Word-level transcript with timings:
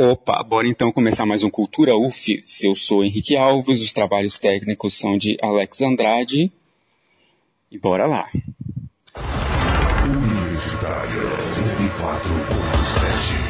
Opa, 0.00 0.44
bora 0.44 0.68
então 0.68 0.92
começar 0.92 1.26
mais 1.26 1.42
um 1.42 1.50
Cultura 1.50 1.96
UF. 1.96 2.38
Eu 2.62 2.76
sou 2.76 3.04
Henrique 3.04 3.36
Alves, 3.36 3.82
os 3.82 3.92
trabalhos 3.92 4.38
técnicos 4.38 4.96
são 4.96 5.18
de 5.18 5.36
Alex 5.42 5.82
Andrade. 5.82 6.52
E 7.68 7.76
bora 7.76 8.06
lá. 8.06 8.30
Universitária 10.04 11.36
104.7 11.40 13.47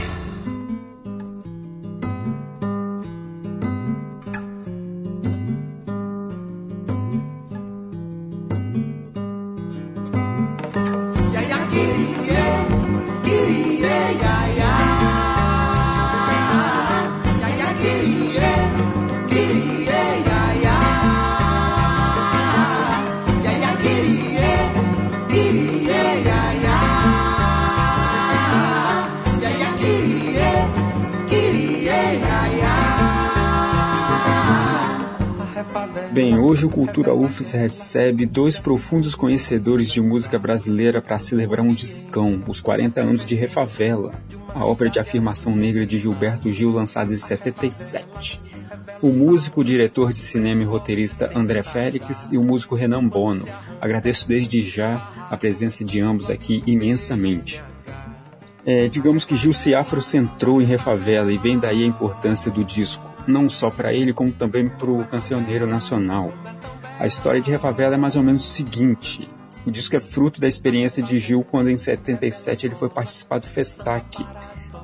Bem, 36.19 36.37
hoje 36.37 36.67
o 36.67 36.69
Cultura 36.69 37.15
UFES 37.15 37.53
recebe 37.53 38.27
dois 38.27 38.59
profundos 38.59 39.15
conhecedores 39.15 39.89
de 39.89 40.01
música 40.01 40.37
brasileira 40.37 41.01
para 41.01 41.17
celebrar 41.17 41.65
um 41.65 41.73
discão, 41.73 42.41
os 42.49 42.61
40 42.61 43.01
anos 43.01 43.25
de 43.25 43.37
Refavela, 43.37 44.11
a 44.53 44.67
obra 44.67 44.91
de 44.91 44.99
afirmação 44.99 45.55
negra 45.55 45.87
de 45.87 45.97
Gilberto 45.97 46.51
Gil 46.51 46.73
lançada 46.73 47.13
em 47.13 47.15
77. 47.15 48.41
O 49.01 49.13
músico, 49.13 49.63
diretor 49.63 50.13
de 50.13 50.19
cinema 50.19 50.63
e 50.63 50.67
roteirista 50.67 51.31
André 51.39 51.63
Félix 51.63 52.29
e 52.33 52.37
o 52.37 52.43
músico 52.43 52.75
Renan 52.75 53.07
Bono. 53.07 53.47
Agradeço 53.81 54.27
desde 54.27 54.61
já 54.63 54.97
a 55.31 55.37
presença 55.37 55.85
de 55.85 56.01
ambos 56.01 56.31
aqui 56.31 56.65
imensamente. 56.67 57.63
É, 58.67 58.89
digamos 58.89 59.25
que 59.25 59.37
Gil 59.37 59.53
se 59.53 59.73
afrocentrou 59.73 60.61
em 60.61 60.65
Refavela 60.65 61.33
e 61.33 61.39
vem 61.39 61.61
daí 61.61 61.85
a 61.85 61.87
importância 61.87 62.51
do 62.51 62.65
disco 62.65 63.08
não 63.29 63.49
só 63.49 63.71
para 63.71 63.93
ele, 63.93 64.13
como 64.13 64.33
também 64.33 64.67
para 64.67 64.91
o 64.91 65.07
cancioneiro 65.07 65.67
nacional. 65.67 66.33
A 66.99 67.07
história 67.07 67.41
de 67.41 67.51
Refavela 67.51 67.95
é 67.95 67.99
mais 67.99 68.17
ou 68.17 68.23
menos 68.23 68.45
o 68.45 68.49
seguinte: 68.49 69.29
o 69.67 69.71
disco 69.71 69.95
é 69.95 70.01
fruto 70.01 70.41
da 70.41 70.49
experiência 70.49 71.03
de 71.03 71.19
Gil 71.19 71.45
quando, 71.45 71.71
em 71.71 71.77
77, 71.77 72.67
ele 72.67 72.75
foi 72.75 72.89
participar 72.89 73.39
do 73.39 73.47
Festac, 73.47 74.27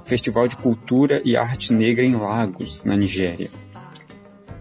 Festival 0.05 0.47
de 0.47 0.57
Cultura 0.57 1.23
e 1.25 1.37
Arte 1.37 1.73
Negra 1.73 2.05
em 2.05 2.15
Lagos, 2.15 2.85
na 2.85 2.97
Nigéria. 2.97 3.51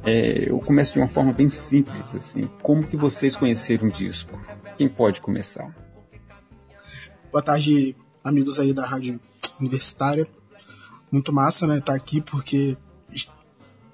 É, 0.06 0.50
eu 0.50 0.60
começo 0.60 0.94
de 0.94 1.00
uma 1.00 1.08
forma 1.08 1.32
bem 1.32 1.48
simples, 1.50 2.16
assim. 2.16 2.50
Como 2.62 2.86
que 2.86 2.98
vocês 2.98 3.36
conheceram 3.36 3.88
o 3.88 3.92
disco? 3.92 4.40
Quem 4.78 4.88
pode 4.88 5.22
começar? 5.22 5.74
Boa 7.32 7.42
tarde, 7.42 7.96
amigos 8.24 8.60
aí 8.60 8.74
da 8.74 8.86
Rádio 8.86 9.20
Universitária. 9.60 10.28
Muito 11.12 11.32
massa, 11.32 11.68
né, 11.68 11.78
estar 11.78 11.94
tá 11.94 11.98
aqui, 11.98 12.22
porque 12.22 12.78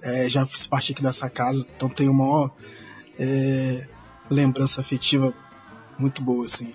é, 0.02 0.30
já 0.30 0.46
fiz 0.46 0.68
parte 0.68 0.92
aqui 0.92 1.02
dessa 1.02 1.30
casa, 1.30 1.66
então 1.76 1.90
tenho 1.90 2.12
uma 2.12 2.52
é, 3.18 3.88
lembrança 4.30 4.82
afetiva 4.82 5.34
muito 5.98 6.22
boa, 6.22 6.46
assim. 6.46 6.74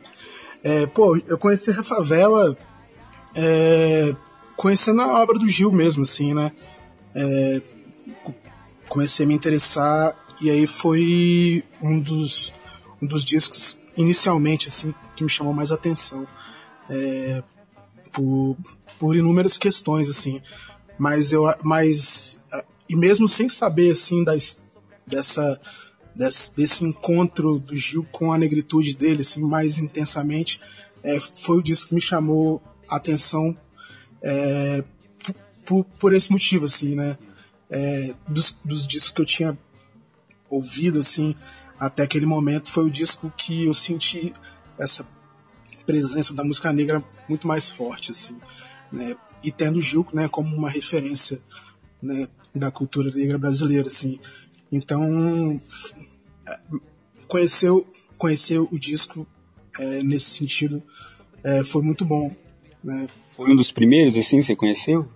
É, 0.63 0.87
pô, 0.87 1.17
eu 1.17 1.39
conheci 1.39 1.71
a 1.71 1.83
Favela 1.83 2.57
é, 3.35 4.15
conhecendo 4.57 5.03
a 5.03 5.23
obra 5.23 5.39
do 5.39 5.49
Gil 5.49 5.73
mesmo, 5.73 6.03
assim, 6.03 6.35
né? 6.35 6.53
É, 7.15 7.61
comecei 8.89 9.25
a 9.25 9.29
me 9.29 9.35
interessar 9.35 10.15
e 10.41 10.51
aí 10.51 10.67
foi 10.67 11.65
um 11.83 11.99
dos, 11.99 12.53
um 13.01 13.07
dos 13.07 13.25
discos 13.25 13.79
inicialmente, 13.97 14.69
assim, 14.69 14.95
que 15.17 15.23
me 15.23 15.31
chamou 15.31 15.53
mais 15.53 15.71
atenção. 15.71 16.27
É, 16.89 17.43
por, 18.15 18.57
por 18.99 19.17
inúmeras 19.17 19.59
questões, 19.59 20.09
assim. 20.09 20.41
Mas 20.99 21.33
eu, 21.33 21.45
mas 21.63 22.39
e 22.89 22.97
mesmo 22.97 23.27
sem 23.27 23.49
saber 23.49 23.93
assim 23.93 24.25
da, 24.25 24.33
dessa 25.07 25.61
desse, 26.15 26.55
desse, 26.55 26.85
encontro 26.85 27.59
do 27.59 27.77
Gil 27.77 28.07
com 28.13 28.33
a 28.33 28.39
negritude 28.39 28.95
dele 28.95 29.23
assim 29.23 29.43
mais 29.43 29.79
intensamente 29.79 30.61
é, 31.03 31.19
foi 31.19 31.59
o 31.59 31.63
disco 31.63 31.89
que 31.89 31.95
me 31.95 32.01
chamou 32.01 32.63
a 32.89 32.97
atenção 32.97 33.57
é, 34.23 34.85
por, 35.65 35.85
por, 35.85 36.15
esse 36.15 36.31
motivo 36.31 36.67
assim 36.67 36.95
né? 36.95 37.19
É, 37.71 38.15
dos, 38.29 38.55
dos 38.65 38.87
discos 38.87 39.11
que 39.11 39.21
eu 39.21 39.27
tinha 39.27 39.59
ouvido 40.49 40.99
assim 40.99 41.35
até 41.79 42.03
aquele 42.03 42.27
momento 42.27 42.71
foi 42.71 42.85
o 42.85 42.91
disco 42.91 43.33
que 43.37 43.65
eu 43.65 43.75
senti 43.75 44.33
essa 44.79 45.07
presença 45.87 46.35
da 46.35 46.45
música 46.45 46.73
negra 46.73 47.03
muito 47.29 47.49
mais 47.49 47.69
forte 47.69 48.11
assim 48.11 48.39
né? 48.93 49.17
E 49.43 49.51
tendo 49.51 49.79
o 49.79 49.83
Gil 49.83 50.07
né 50.13 50.29
como 50.29 50.55
uma 50.55 50.71
referência 50.71 51.41
né 52.01 52.29
da 52.55 52.71
cultura 52.71 53.11
negra 53.11 53.39
brasileira, 53.39 53.87
assim. 53.87 54.19
Então, 54.71 55.61
conheceu 57.29 57.87
conhecer 58.17 58.59
o 58.59 58.79
disco 58.79 59.27
é, 59.79 60.03
nesse 60.03 60.31
sentido 60.31 60.83
é, 61.45 61.63
foi 61.63 61.83
muito 61.83 62.05
bom. 62.05 62.35
Né? 62.83 63.07
Foi 63.33 63.53
um 63.53 63.57
dos 63.57 63.71
primeiros, 63.71 64.17
assim, 64.17 64.41
você 64.41 64.57
conheceu? 64.57 65.07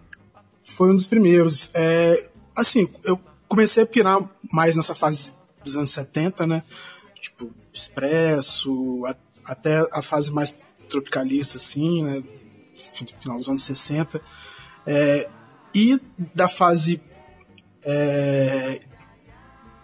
Foi 0.63 0.91
um 0.91 0.95
dos 0.95 1.07
primeiros. 1.07 1.71
É, 1.75 2.29
assim, 2.55 2.89
eu 3.03 3.19
comecei 3.49 3.83
a 3.83 3.87
pirar 3.87 4.21
mais 4.53 4.77
nessa 4.77 4.95
fase 4.95 5.33
dos 5.65 5.77
anos 5.77 5.91
70, 5.91 6.47
né? 6.47 6.63
Tipo, 7.19 7.51
Expresso, 7.73 9.07
a, 9.07 9.17
até 9.45 9.79
a 9.91 10.03
fase 10.03 10.31
mais 10.31 10.57
tropicalista, 10.89 11.57
assim, 11.57 12.05
né? 12.05 12.23
Final 13.21 13.39
dos 13.39 13.49
anos 13.49 13.63
60. 13.63 14.21
É, 14.87 15.29
e 15.75 15.99
da 16.35 16.49
fase 16.49 17.01
é, 17.85 18.81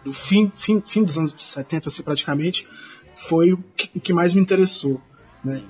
do 0.05 0.13
fim, 0.13 0.53
fim, 0.55 0.81
fim 0.81 1.03
dos 1.03 1.19
anos 1.19 1.35
70, 1.37 1.89
assim, 1.89 2.03
praticamente, 2.03 2.69
foi 3.15 3.53
o 3.53 3.59
que, 3.77 3.91
o 3.95 4.01
que 4.01 4.13
mais 4.13 4.35
me 4.35 4.43
interessou. 4.43 5.01
Né? 5.45 5.63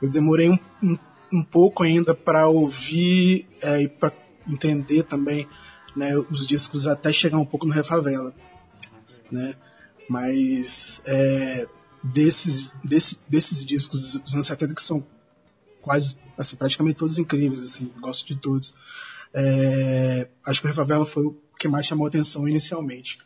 Eu 0.00 0.10
demorei 0.10 0.50
um, 0.50 0.58
um, 0.82 0.98
um 1.32 1.42
pouco 1.42 1.82
ainda 1.82 2.14
para 2.14 2.48
ouvir 2.48 3.46
é, 3.60 3.82
e 3.82 3.88
para 3.88 4.12
entender 4.48 5.02
também 5.04 5.46
né, 5.94 6.16
os 6.16 6.46
discos 6.46 6.86
até 6.86 7.12
chegar 7.12 7.38
um 7.38 7.46
pouco 7.46 7.66
no 7.66 7.72
Refavela. 7.72 8.34
Né? 9.30 9.54
Mas 10.08 11.02
é, 11.04 11.66
desses, 12.02 12.68
desse, 12.84 13.18
desses 13.28 13.64
discos 13.64 14.18
dos 14.18 14.34
anos 14.34 14.46
70 14.46 14.74
que 14.74 14.82
são 14.82 15.04
quase, 15.80 16.18
assim, 16.36 16.56
praticamente 16.56 16.98
todos 16.98 17.18
incríveis, 17.18 17.62
assim, 17.62 17.90
gosto 18.00 18.26
de 18.26 18.36
todos. 18.36 18.74
É, 19.32 20.28
acho 20.44 20.60
que 20.60 20.66
o 20.66 20.70
Refavela 20.70 21.04
foi 21.04 21.24
o 21.26 21.36
que 21.58 21.68
mais 21.68 21.86
chamou 21.86 22.06
atenção 22.06 22.48
inicialmente. 22.48 23.18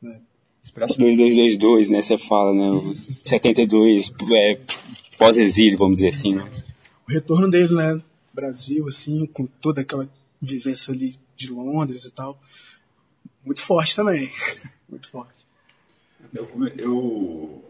Né? 0.00 0.20
Expresso 0.62 0.98
2222, 0.98 1.90
né? 1.90 2.00
Você 2.00 2.16
fala, 2.16 2.54
né? 2.54 2.70
O 2.70 2.94
72, 2.94 4.12
é, 4.32 4.60
pós-exílio, 5.18 5.78
vamos 5.78 5.96
dizer 5.96 6.08
assim, 6.08 6.36
né? 6.36 6.48
O 7.08 7.12
retorno 7.12 7.50
dele, 7.50 7.74
né? 7.74 8.00
Brasil, 8.32 8.86
assim, 8.86 9.26
com 9.26 9.46
toda 9.46 9.80
aquela 9.80 10.08
vivência 10.40 10.92
ali 10.92 11.18
de 11.36 11.50
Londres 11.50 12.04
e 12.04 12.12
tal. 12.12 12.40
Muito 13.44 13.60
forte 13.60 13.96
também. 13.96 14.30
Muito 14.88 15.10
forte. 15.10 15.42
Eu, 16.32 16.48
eu 16.78 17.64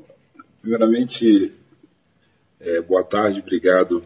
primeiramente, 0.61 1.53
é, 2.61 2.81
boa 2.81 3.03
tarde, 3.03 3.41
obrigado 3.41 4.05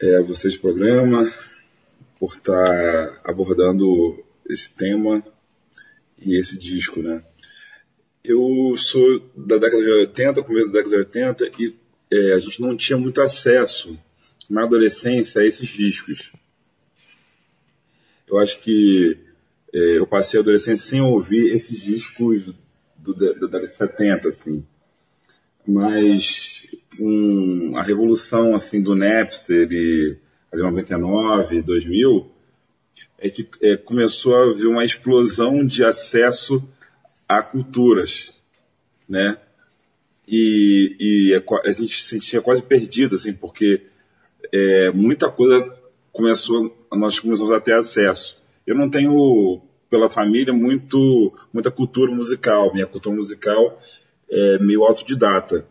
é, 0.00 0.18
a 0.18 0.22
vocês 0.22 0.54
do 0.54 0.60
programa 0.60 1.32
por 2.18 2.34
estar 2.34 3.20
abordando 3.24 4.23
esse 4.48 4.70
tema 4.74 5.24
e 6.18 6.38
esse 6.38 6.58
disco, 6.58 7.02
né? 7.02 7.22
Eu 8.22 8.74
sou 8.76 9.20
da 9.36 9.58
década 9.58 9.82
de 9.82 9.90
80, 9.90 10.42
começo 10.42 10.72
da 10.72 10.78
década 10.78 10.96
de 10.96 11.02
80, 11.02 11.50
e 11.58 11.74
é, 12.10 12.32
a 12.32 12.38
gente 12.38 12.60
não 12.60 12.76
tinha 12.76 12.96
muito 12.96 13.20
acesso 13.20 13.98
na 14.48 14.64
adolescência 14.64 15.42
a 15.42 15.46
esses 15.46 15.68
discos. 15.68 16.32
Eu 18.26 18.38
acho 18.38 18.60
que 18.60 19.18
é, 19.72 19.98
eu 19.98 20.06
passei 20.06 20.38
a 20.38 20.42
adolescência 20.42 20.90
sem 20.90 21.00
ouvir 21.00 21.52
esses 21.52 21.82
discos 21.82 22.42
do, 22.42 22.54
do, 22.96 23.14
da 23.14 23.46
década 23.46 23.66
de 23.66 23.76
70, 23.76 24.28
assim. 24.28 24.66
Mas 25.66 26.66
com 26.96 27.72
a 27.76 27.82
revolução 27.82 28.54
assim 28.54 28.82
do 28.82 28.94
Napster 28.94 29.68
e 29.70 30.16
ali 30.52 30.62
99, 30.62 31.62
2000, 31.62 32.30
é 33.24 33.30
que 33.30 33.48
é, 33.62 33.74
começou 33.78 34.36
a 34.36 34.50
haver 34.50 34.66
uma 34.66 34.84
explosão 34.84 35.66
de 35.66 35.82
acesso 35.82 36.62
a 37.26 37.42
culturas, 37.42 38.34
né? 39.08 39.38
E, 40.28 40.94
e 41.00 41.34
a, 41.34 41.68
a 41.68 41.72
gente 41.72 42.02
se 42.02 42.10
sentia 42.10 42.42
quase 42.42 42.60
perdido, 42.60 43.14
assim, 43.14 43.32
porque 43.32 43.86
é, 44.52 44.90
muita 44.90 45.30
coisa 45.30 45.74
começou, 46.12 46.76
nós 46.92 47.18
começamos 47.18 47.50
a 47.50 47.58
ter 47.58 47.72
acesso. 47.72 48.42
Eu 48.66 48.76
não 48.76 48.90
tenho, 48.90 49.62
pela 49.88 50.10
família, 50.10 50.52
muito, 50.52 51.32
muita 51.50 51.70
cultura 51.70 52.14
musical. 52.14 52.74
Minha 52.74 52.86
cultura 52.86 53.16
musical 53.16 53.80
é 54.30 54.58
meio 54.58 54.84
autodidata. 54.84 55.66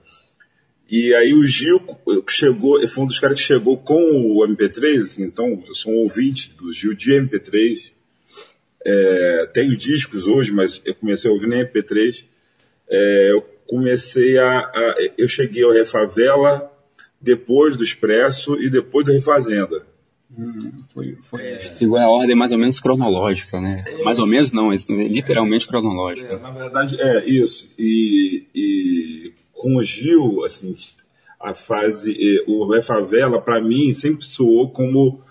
E 0.95 1.11
aí 1.15 1.33
o 1.33 1.43
Gil 1.47 1.81
chegou, 2.29 2.87
foi 2.87 3.03
um 3.03 3.07
dos 3.07 3.19
caras 3.19 3.41
que 3.41 3.47
chegou 3.47 3.75
com 3.79 3.95
o 3.95 4.47
MP3, 4.47 5.25
então 5.25 5.63
eu 5.67 5.73
sou 5.73 5.91
um 5.91 6.03
ouvinte 6.03 6.53
do 6.55 6.71
Gil 6.71 6.93
de 6.93 7.11
MP3. 7.13 7.91
É, 8.85 9.49
tenho 9.51 9.75
discos 9.75 10.27
hoje, 10.27 10.51
mas 10.51 10.79
eu 10.85 10.93
comecei 10.93 11.31
a 11.31 11.33
ouvir 11.33 11.47
no 11.47 11.55
MP3. 11.55 12.25
É, 12.87 13.31
eu 13.31 13.41
comecei 13.65 14.37
a, 14.37 14.59
a, 14.59 14.95
Eu 15.17 15.27
cheguei 15.27 15.63
ao 15.63 15.71
Refavela 15.71 16.71
depois 17.19 17.75
do 17.75 17.83
Expresso 17.83 18.61
e 18.61 18.69
depois 18.69 19.03
do 19.03 19.13
Refazenda. 19.13 19.87
Hum, 20.37 20.83
foi, 20.93 21.17
foi, 21.23 21.41
é... 21.41 22.03
A 22.03 22.09
ordem 22.09 22.35
mais 22.35 22.51
ou 22.51 22.59
menos 22.59 22.79
cronológica, 22.79 23.59
né? 23.59 23.83
É... 23.87 24.03
Mais 24.03 24.19
ou 24.19 24.27
menos 24.27 24.51
não, 24.51 24.71
literalmente 24.71 25.67
cronológica. 25.67 26.33
É, 26.33 26.37
na 26.37 26.51
verdade, 26.51 27.01
é 27.01 27.27
isso. 27.27 27.73
E, 27.79 28.43
e 28.53 29.33
com 29.63 29.77
o 29.77 29.81
Gil, 29.81 30.43
assim, 30.43 30.75
a 31.39 31.53
fase, 31.53 32.13
o 32.45 32.69
Ré 32.69 32.81
Favela, 32.81 33.41
para 33.41 33.61
mim, 33.61 33.93
sempre 33.93 34.25
soou 34.25 34.69
como 34.69 35.23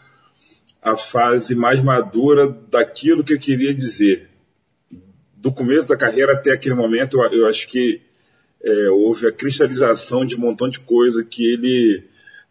a 0.81 0.97
fase 0.97 1.55
mais 1.55 1.83
madura 1.83 2.49
daquilo 2.49 3.23
que 3.23 3.35
eu 3.35 3.39
queria 3.39 3.75
dizer. 3.75 4.31
Do 5.37 5.53
começo 5.53 5.87
da 5.87 5.99
carreira 5.99 6.33
até 6.33 6.51
aquele 6.51 6.75
momento, 6.75 7.21
eu, 7.21 7.41
eu 7.41 7.47
acho 7.47 7.69
que 7.69 8.01
é, 8.65 8.89
houve 8.89 9.27
a 9.27 9.33
cristalização 9.33 10.25
de 10.25 10.35
um 10.35 10.39
montão 10.39 10.67
de 10.67 10.81
coisa 10.81 11.23
que 11.23 11.45
ele 11.53 12.03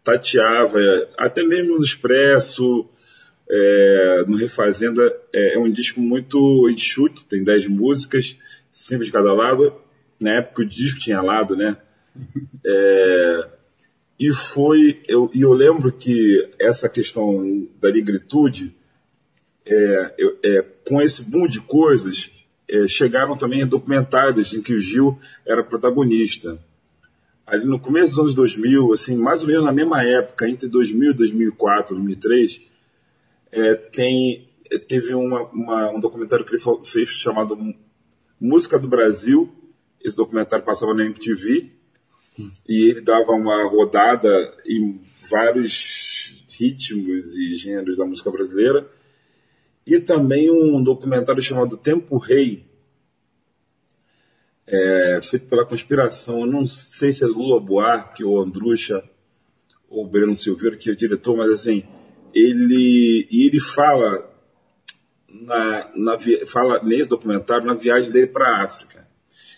tateava, 0.04 0.78
até 1.18 1.42
mesmo 1.42 1.74
no 1.74 1.84
Expresso, 1.84 2.88
é, 3.50 4.24
no 4.28 4.36
Refazenda, 4.36 5.12
é, 5.32 5.56
é, 5.56 5.58
um 5.58 5.68
disco 5.68 6.00
muito 6.00 6.70
enxuto, 6.70 7.24
tem 7.24 7.42
10 7.42 7.66
músicas, 7.66 8.38
cinco 8.70 9.04
de 9.04 9.10
cada 9.10 9.32
lado. 9.32 9.81
Na 10.22 10.38
época 10.38 10.62
o 10.62 10.66
disco 10.66 11.00
tinha 11.00 11.20
lado, 11.20 11.56
né? 11.56 11.76
É, 12.64 13.48
e 14.20 14.32
foi, 14.32 15.02
eu, 15.08 15.30
e 15.34 15.40
eu 15.40 15.52
lembro 15.52 15.90
que 15.92 16.50
essa 16.58 16.88
questão 16.88 17.66
da 17.80 17.90
negritude, 17.90 18.74
é, 19.66 20.14
é, 20.44 20.62
com 20.86 21.00
esse 21.00 21.22
boom 21.22 21.46
de 21.46 21.60
coisas, 21.60 22.30
é, 22.68 22.86
chegaram 22.86 23.36
também 23.36 23.66
documentários 23.66 24.54
em 24.54 24.62
que 24.62 24.74
o 24.74 24.78
Gil 24.78 25.18
era 25.46 25.64
protagonista 25.64 26.58
ali 27.52 27.66
no 27.66 27.78
começo 27.78 28.12
dos 28.12 28.18
anos 28.18 28.34
2000, 28.34 28.92
assim, 28.94 29.16
mais 29.16 29.42
ou 29.42 29.48
menos 29.48 29.64
na 29.64 29.72
mesma 29.72 30.02
época, 30.02 30.48
entre 30.48 30.68
2000 30.68 31.14
2004, 31.14 31.94
2003, 31.94 32.62
é, 33.50 33.74
tem, 33.74 34.48
teve 34.88 35.14
uma, 35.14 35.42
uma, 35.48 35.90
um 35.90 36.00
documentário 36.00 36.46
que 36.46 36.54
ele 36.54 36.62
fez 36.84 37.10
chamado 37.10 37.58
Música 38.40 38.78
do 38.78 38.88
Brasil. 38.88 39.52
Esse 40.04 40.16
documentário 40.16 40.64
passava 40.64 40.94
na 40.94 41.04
MTV 41.04 41.70
e 42.68 42.90
ele 42.90 43.00
dava 43.00 43.32
uma 43.32 43.68
rodada 43.68 44.28
em 44.66 45.00
vários 45.30 46.44
ritmos 46.48 47.36
e 47.36 47.56
gêneros 47.56 47.98
da 47.98 48.04
música 48.04 48.30
brasileira. 48.30 48.88
E 49.86 49.98
também 50.00 50.50
um 50.50 50.82
documentário 50.82 51.42
chamado 51.42 51.76
Tempo 51.76 52.16
Rei, 52.16 52.64
é, 54.66 55.20
feito 55.22 55.46
pela 55.46 55.66
conspiração. 55.66 56.40
Eu 56.40 56.46
não 56.46 56.66
sei 56.66 57.12
se 57.12 57.24
é 57.24 57.26
Lula 57.26 57.60
Buarque 57.60 58.24
ou 58.24 58.40
Andrucha 58.40 59.02
ou 59.88 60.06
Breno 60.06 60.34
Silveira, 60.34 60.76
que 60.76 60.88
é 60.88 60.92
o 60.92 60.96
diretor, 60.96 61.36
mas 61.36 61.50
assim, 61.50 61.84
ele, 62.34 63.28
e 63.30 63.46
ele 63.46 63.60
fala, 63.60 64.30
na, 65.28 65.90
na, 65.94 66.18
fala 66.46 66.82
nesse 66.82 67.10
documentário 67.10 67.66
na 67.66 67.74
viagem 67.74 68.10
dele 68.10 68.28
para 68.28 68.48
a 68.48 68.64
África. 68.64 69.01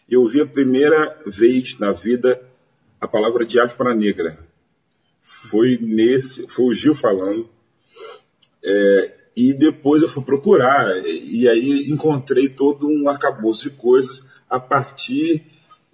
Eu 0.09 0.25
vi 0.27 0.41
a 0.41 0.47
primeira 0.47 1.21
vez 1.27 1.79
na 1.79 1.93
vida 1.93 2.41
a 3.01 3.09
palavra 3.09 3.45
diáspora 3.45 3.95
negra. 3.95 4.39
Foi 5.23 5.79
nesse, 5.81 6.49
foi 6.49 6.67
o 6.67 6.75
Gil 6.75 6.95
falando. 6.95 7.49
É, 8.63 9.15
e 9.37 9.53
depois 9.53 10.03
eu 10.03 10.09
fui 10.09 10.23
procurar, 10.23 10.87
e 11.07 11.49
aí 11.49 11.91
encontrei 11.91 12.49
todo 12.49 12.89
um 12.89 13.09
arcabouço 13.09 13.69
de 13.69 13.77
coisas 13.77 14.25
a 14.49 14.61
partir 14.61 15.45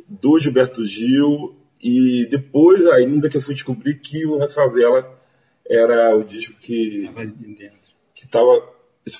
do 0.06 0.38
Gilberto 0.38 0.84
Gil 0.84 1.56
e 1.82 2.26
depois 2.30 2.86
ainda 2.88 3.28
que 3.28 3.36
eu 3.36 3.40
fui 3.40 3.54
descobrir 3.54 3.98
que 4.00 4.26
o 4.26 4.46
Favela 4.50 5.18
era 5.68 6.14
o 6.16 6.22
disco 6.22 6.54
que 6.60 7.08
que 8.14 8.28
tava, 8.28 8.68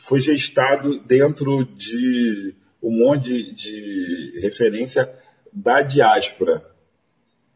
foi 0.01 0.21
gestado 0.21 1.01
dentro 1.01 1.65
de 1.65 2.55
um 2.83 2.91
monte 2.91 3.29
de, 3.29 3.53
de 3.53 4.41
referência 4.41 5.13
da 5.53 5.83
diáspora, 5.83 6.65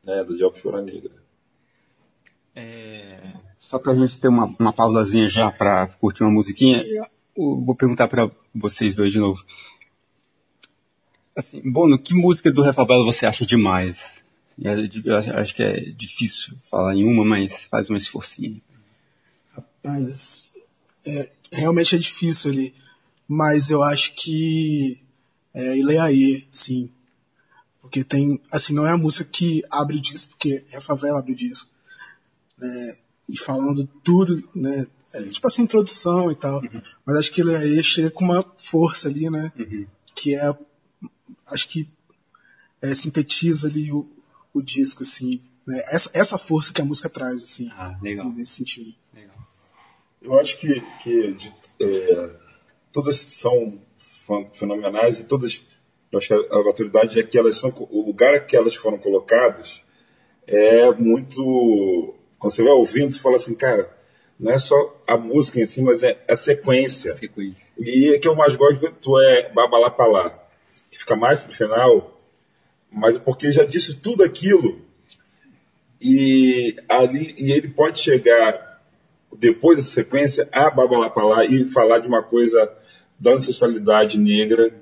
né, 0.04 0.24
da 0.24 0.34
diáspora 0.34 0.82
negra. 0.82 1.12
É, 2.54 3.32
só 3.56 3.78
para 3.78 3.92
a 3.92 3.94
gente 3.94 4.18
ter 4.18 4.28
uma, 4.28 4.54
uma 4.58 4.72
pausazinha 4.72 5.28
já 5.28 5.50
para 5.50 5.88
curtir 5.98 6.22
uma 6.22 6.32
musiquinha, 6.32 6.84
eu 7.36 7.56
vou 7.64 7.74
perguntar 7.74 8.08
para 8.08 8.30
vocês 8.54 8.94
dois 8.94 9.12
de 9.12 9.18
novo. 9.18 9.44
Assim, 11.34 11.60
Bono, 11.68 11.98
que 11.98 12.14
música 12.14 12.52
do 12.52 12.62
Refabelo 12.62 13.04
você 13.04 13.26
acha 13.26 13.44
demais? 13.44 13.98
Eu 14.56 15.16
acho 15.16 15.54
que 15.54 15.64
é 15.64 15.80
difícil 15.90 16.56
falar 16.70 16.94
em 16.94 17.04
uma, 17.04 17.24
mas 17.24 17.64
faz 17.64 17.90
um 17.90 17.96
esforcinho. 17.96 18.60
Rapaz, 19.52 20.48
é, 21.04 21.28
realmente 21.50 21.96
é 21.96 21.98
difícil 21.98 22.52
ali. 22.52 22.74
Mas 23.26 23.70
eu 23.70 23.82
acho 23.82 24.14
que 24.14 25.03
é 25.54 25.76
Ileaê, 25.76 26.44
sim. 26.50 26.90
Porque 27.80 28.02
tem, 28.02 28.40
assim, 28.50 28.74
não 28.74 28.86
é 28.86 28.90
a 28.90 28.96
música 28.96 29.24
que 29.24 29.62
abre 29.70 29.96
o 29.96 30.00
disco, 30.00 30.30
porque 30.30 30.64
é 30.72 30.76
a 30.76 30.80
favela 30.80 31.20
abre 31.20 31.32
o 31.32 31.36
disco. 31.36 31.70
Né? 32.58 32.96
E 33.28 33.38
falando 33.38 33.86
tudo, 34.02 34.46
né? 34.54 34.86
É, 35.12 35.22
tipo 35.26 35.46
essa 35.46 35.62
introdução 35.62 36.30
e 36.30 36.34
tal. 36.34 36.60
Uhum. 36.60 36.82
Mas 37.06 37.16
acho 37.16 37.32
que 37.32 37.40
Ileaê 37.40 37.82
chega 37.82 38.10
com 38.10 38.24
uma 38.24 38.42
força 38.56 39.08
ali, 39.08 39.30
né? 39.30 39.52
Uhum. 39.56 39.86
Que 40.12 40.34
é 40.34 40.52
acho 41.46 41.68
que 41.68 41.88
é, 42.82 42.94
sintetiza 42.94 43.68
ali 43.68 43.92
o, 43.92 44.08
o 44.52 44.60
disco, 44.60 45.02
assim. 45.02 45.40
Né? 45.66 45.82
Essa, 45.86 46.10
essa 46.12 46.38
força 46.38 46.72
que 46.72 46.80
a 46.80 46.84
música 46.84 47.08
traz, 47.08 47.42
assim. 47.42 47.70
Ah, 47.72 47.96
legal. 48.02 48.28
Nesse 48.32 48.52
sentido. 48.52 48.92
Legal. 49.14 49.36
Eu 50.20 50.38
acho 50.38 50.58
que, 50.58 50.80
que 51.02 51.32
de, 51.32 51.54
é, 51.80 52.30
todas 52.92 53.16
são 53.16 53.80
fenomenais 54.52 55.18
e 55.18 55.24
todas. 55.24 55.62
Eu 56.10 56.18
acho 56.18 56.28
que 56.28 56.34
a, 56.34 56.58
a 56.58 56.64
maturidade 56.64 57.18
é 57.18 57.22
que 57.22 57.38
elas 57.38 57.56
são. 57.56 57.72
O 57.90 58.06
lugar 58.06 58.46
que 58.46 58.56
elas 58.56 58.74
foram 58.74 58.98
colocadas 58.98 59.82
é 60.46 60.90
muito. 60.92 62.14
Quando 62.38 62.52
você 62.52 62.62
vai 62.62 62.72
ouvindo, 62.72 63.12
você 63.14 63.20
fala 63.20 63.36
assim, 63.36 63.54
cara, 63.54 63.90
não 64.38 64.52
é 64.52 64.58
só 64.58 65.00
a 65.06 65.16
música 65.16 65.60
em 65.60 65.66
si, 65.66 65.80
mas 65.80 66.02
é 66.02 66.22
a 66.28 66.36
sequência. 66.36 67.12
A 67.12 67.14
sequência. 67.14 67.64
E 67.78 68.16
o 68.16 68.20
que 68.20 68.28
eu 68.28 68.34
mais 68.34 68.54
gosto 68.54 68.90
tu 69.00 69.18
é 69.18 69.50
babalá 69.52 69.94
lá 69.98 70.44
que 70.94 70.98
fica 71.00 71.16
mais 71.16 71.40
pro 71.40 71.52
final, 71.52 72.20
mas 72.90 73.18
porque 73.18 73.50
já 73.50 73.64
disse 73.64 74.00
tudo 74.00 74.22
aquilo 74.22 74.80
e 76.00 76.76
ali 76.88 77.34
e 77.36 77.52
ele 77.52 77.68
pode 77.68 77.98
chegar 77.98 78.80
depois 79.36 79.78
da 79.78 79.84
sequência 79.84 80.48
a 80.52 80.70
Babalapalá 80.70 81.44
e 81.44 81.64
falar 81.66 81.98
de 81.98 82.06
uma 82.06 82.22
coisa 82.22 82.72
da 83.18 83.32
ancestralidade 83.32 84.18
negra 84.18 84.72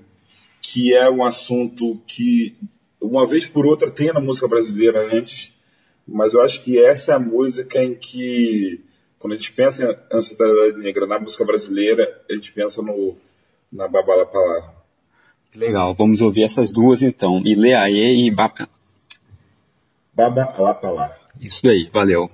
que 0.61 0.95
é 0.95 1.11
um 1.11 1.25
assunto 1.25 2.01
que 2.07 2.57
uma 3.01 3.27
vez 3.27 3.47
por 3.47 3.67
outra 3.67 3.91
tem 3.91 4.13
na 4.13 4.21
música 4.21 4.49
brasileira 4.49 5.15
antes, 5.15 5.53
mas 6.07 6.33
eu 6.33 6.41
acho 6.41 6.63
que 6.63 6.79
essa 6.79 7.13
é 7.13 7.15
a 7.17 7.19
música 7.19 7.83
em 7.83 7.95
que 7.95 8.81
quando 9.19 9.35
a 9.35 9.37
gente 9.37 9.53
pensa 9.53 9.85
em 9.85 10.17
ancestralidade 10.17 10.79
negra 10.79 11.07
na 11.07 11.19
música 11.19 11.45
brasileira, 11.45 12.23
a 12.31 12.33
gente 12.35 12.53
pensa 12.53 12.81
no 12.83 13.17
na 13.71 13.89
Babalapalá. 13.89 14.75
Legal, 15.55 15.95
vamos 15.95 16.21
ouvir 16.21 16.45
essas 16.45 16.73
duas 16.73 17.03
então. 17.03 17.43
Ileaê 17.45 18.27
e 18.27 18.31
Baba. 18.31 18.69
Baba 20.15 20.55
Lapalá. 20.59 21.17
Isso 21.41 21.63
daí, 21.63 21.89
valeu. 21.93 22.29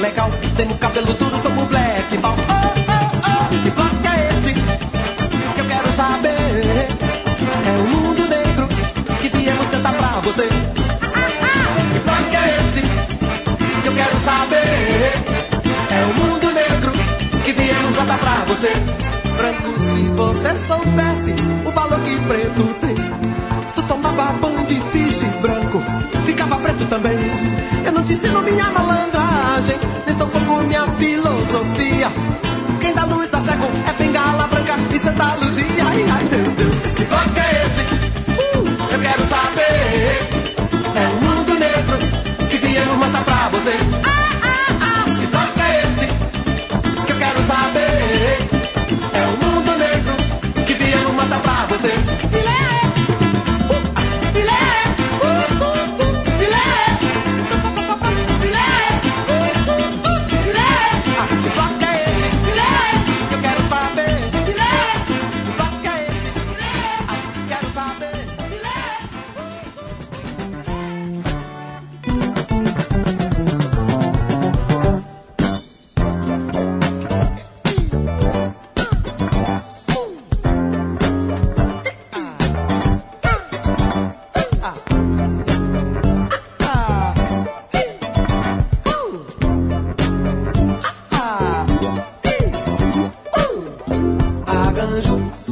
legal. 0.00 0.30
tenho 0.56 0.74
cabelo 0.76 1.12
duro, 1.14 1.36
sou 1.42 1.52
o 1.52 1.66
black 1.66 2.16
ball. 2.18 2.34
Oh, 2.34 2.52
oh, 2.52 3.20
oh, 3.28 3.62
que 3.62 3.70
placa 3.70 4.16
é 4.16 4.28
esse? 4.30 4.54
Que 4.54 5.60
eu 5.60 5.66
quero 5.66 5.92
saber. 5.94 6.88
É 7.66 7.72
o 7.78 7.88
mundo 7.88 8.26
negro 8.28 8.68
que 9.20 9.28
viemos 9.28 9.66
cantar 9.66 9.92
pra 9.92 10.20
você. 10.22 10.48
Que 11.92 12.00
placa 12.00 12.38
é 12.38 12.58
esse? 12.60 12.80
Que 13.82 13.88
eu 13.88 13.92
quero 13.92 14.16
saber. 14.24 15.12
É 15.90 16.04
o 16.04 16.14
mundo 16.14 16.46
negro 16.52 16.92
que 17.44 17.52
viemos 17.52 17.96
cantar 17.96 18.18
pra 18.18 18.44
você. 18.48 18.72
Branco, 19.36 19.70
se 19.80 20.02
você 20.16 20.66
soubesse 20.66 21.34
o 21.66 21.70
valor 21.70 22.00
que 22.00 22.16
preto 22.16 22.74
tem. 22.80 22.94
Tu 23.74 23.82
tomava 23.82 24.32
banho 24.32 24.64
de 24.66 24.80
fiche 24.92 25.26
branco, 25.42 25.82
ficava 26.24 26.56
preto 26.56 26.86
também. 26.86 27.18
Eu 27.84 27.92
não 27.92 28.02
te 28.02 28.14
ensino 28.14 28.40
minha 28.42 28.64
mãe. 28.64 28.79
I 36.10 36.28
do. 36.28 36.49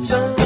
想。 0.05 0.38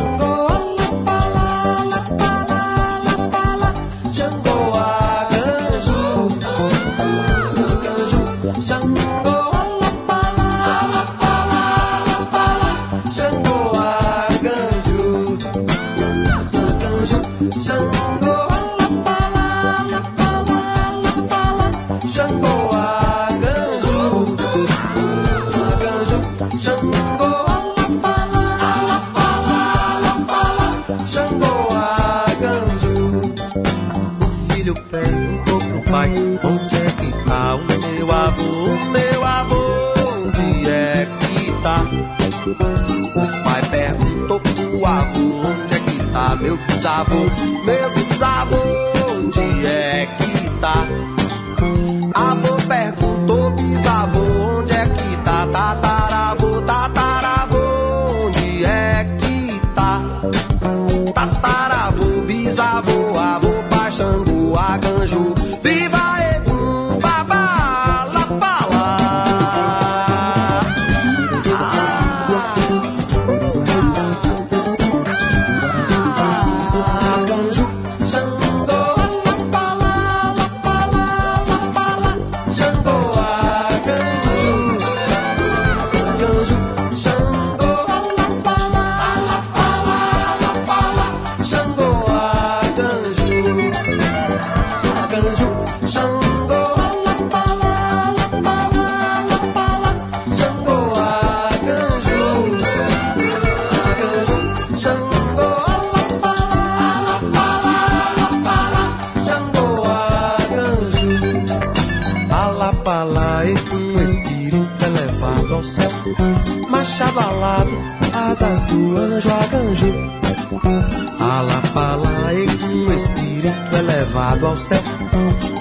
ao 124.47 124.57
céu. 124.57 124.83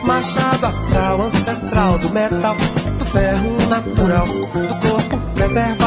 Machado 0.03 0.65
astral, 0.65 1.21
ancestral 1.21 1.97
do 1.99 2.09
metal, 2.09 2.55
do 2.97 3.05
ferro 3.05 3.57
natural, 3.69 4.27
do 4.27 4.89
corpo 4.89 5.17
preservado 5.33 5.80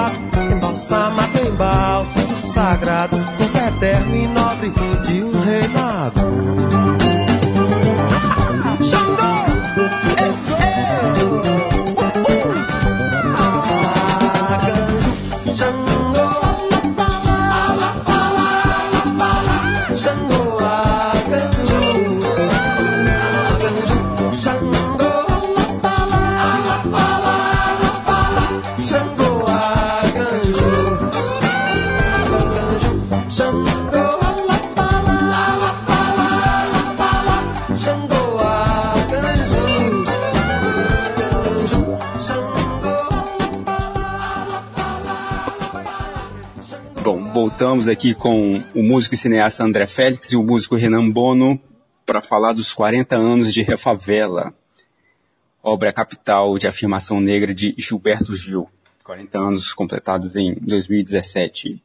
voltamos 47.85 47.89
aqui 47.89 48.15
com 48.15 48.63
o 48.75 48.83
músico 48.83 49.15
e 49.15 49.19
cineasta 49.19 49.63
André 49.63 49.87
Félix 49.87 50.33
e 50.33 50.37
o 50.37 50.43
músico 50.43 50.77
Renan 50.77 51.11
Bono 51.11 51.61
para 52.07 52.23
falar 52.23 52.53
dos 52.53 52.73
40 52.73 53.17
anos 53.17 53.53
de 53.53 53.63
Refavela, 53.63 54.55
obra 55.63 55.93
capital 55.93 56.57
de 56.59 56.67
afirmação 56.67 57.21
negra 57.21 57.53
de 57.53 57.75
Gilberto 57.77 58.35
Gil, 58.35 58.69
40 59.03 59.39
anos 59.39 59.73
completados 59.73 60.37
em 60.37 60.55
2017. 60.55 61.83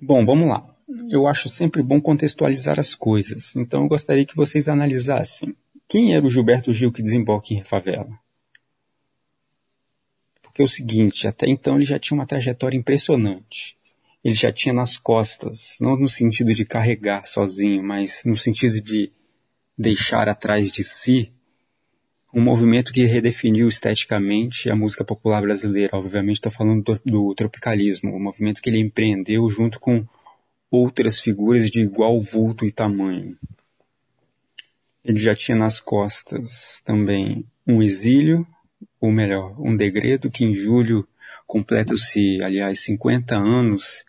Bom, 0.00 0.24
vamos 0.24 0.48
lá. 0.48 0.64
Eu 1.10 1.26
acho 1.26 1.48
sempre 1.48 1.82
bom 1.82 2.00
contextualizar 2.00 2.78
as 2.78 2.94
coisas, 2.94 3.54
então 3.56 3.82
eu 3.82 3.88
gostaria 3.88 4.24
que 4.24 4.36
vocês 4.36 4.68
analisassem 4.68 5.54
quem 5.88 6.14
era 6.14 6.24
o 6.24 6.30
Gilberto 6.30 6.72
Gil 6.72 6.92
que 6.92 7.02
desemboca 7.02 7.52
em 7.52 7.58
Refavela. 7.58 8.18
Porque 10.42 10.62
é 10.62 10.64
o 10.64 10.68
seguinte, 10.68 11.28
até 11.28 11.46
então 11.48 11.76
ele 11.76 11.84
já 11.84 11.98
tinha 11.98 12.18
uma 12.18 12.26
trajetória 12.26 12.78
impressionante 12.78 13.74
ele 14.24 14.34
já 14.34 14.50
tinha 14.50 14.72
nas 14.72 14.96
costas, 14.96 15.76
não 15.78 15.96
no 15.96 16.08
sentido 16.08 16.54
de 16.54 16.64
carregar 16.64 17.26
sozinho, 17.26 17.82
mas 17.82 18.22
no 18.24 18.34
sentido 18.34 18.80
de 18.80 19.10
deixar 19.76 20.30
atrás 20.30 20.72
de 20.72 20.82
si 20.82 21.30
um 22.32 22.40
movimento 22.40 22.90
que 22.90 23.04
redefiniu 23.04 23.68
esteticamente 23.68 24.70
a 24.70 24.74
música 24.74 25.04
popular 25.04 25.42
brasileira. 25.42 25.96
Obviamente 25.96 26.36
estou 26.36 26.50
falando 26.50 26.82
do, 26.82 27.00
do 27.04 27.34
tropicalismo, 27.34 28.16
um 28.16 28.22
movimento 28.22 28.62
que 28.62 28.70
ele 28.70 28.80
empreendeu 28.80 29.48
junto 29.50 29.78
com 29.78 30.04
outras 30.70 31.20
figuras 31.20 31.70
de 31.70 31.82
igual 31.82 32.18
vulto 32.20 32.64
e 32.64 32.72
tamanho. 32.72 33.36
Ele 35.04 35.18
já 35.18 35.34
tinha 35.34 35.56
nas 35.56 35.78
costas 35.78 36.82
também 36.84 37.44
um 37.66 37.82
exílio, 37.82 38.44
ou 38.98 39.12
melhor, 39.12 39.54
um 39.60 39.76
degredo 39.76 40.30
que 40.30 40.44
em 40.44 40.54
julho 40.54 41.06
completa-se, 41.46 42.42
aliás, 42.42 42.80
50 42.80 43.36
anos 43.36 44.02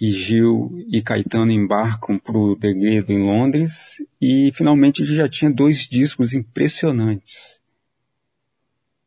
que 0.00 0.10
Gil 0.12 0.82
e 0.88 1.02
Caetano 1.02 1.52
embarcam 1.52 2.18
para 2.18 2.34
o 2.34 2.56
Degredo 2.56 3.12
em 3.12 3.22
Londres 3.22 4.02
e 4.18 4.50
finalmente 4.54 5.02
ele 5.02 5.14
já 5.14 5.28
tinha 5.28 5.50
dois 5.50 5.86
discos 5.86 6.32
impressionantes. 6.32 7.60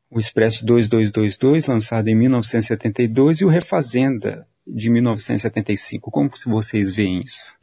O 0.08 0.20
Expresso 0.20 0.64
2222, 0.64 1.66
lançado 1.66 2.10
em 2.10 2.16
1972, 2.16 3.40
e 3.40 3.46
o 3.46 3.48
Refazenda, 3.48 4.48
de 4.68 4.92
1975. 4.92 6.12
Como 6.12 6.30
vocês 6.46 6.96
veem 6.96 7.24
isso? 7.24 7.58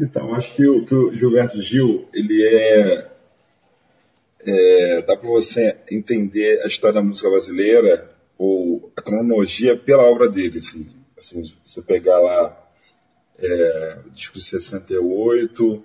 Então, 0.00 0.34
acho 0.34 0.56
que 0.56 0.66
o, 0.66 0.84
que 0.84 0.92
o 0.92 1.14
Gilberto 1.14 1.62
Gil, 1.62 2.08
ele 2.12 2.48
é, 2.48 3.10
é 4.40 5.02
dá 5.02 5.16
para 5.16 5.28
você 5.28 5.76
entender 5.88 6.62
a 6.64 6.66
história 6.66 6.94
da 6.94 7.02
música 7.02 7.30
brasileira 7.30 8.10
ou 8.36 8.92
a 8.96 9.00
cronologia 9.00 9.78
pela 9.78 10.02
obra 10.02 10.28
dele, 10.28 10.58
assim. 10.58 10.95
Assim, 11.16 11.44
se 11.44 11.54
você 11.64 11.82
pegar 11.82 12.18
lá 12.18 12.70
é, 13.38 13.98
disco 14.12 14.38
de 14.38 14.44
68, 14.44 15.84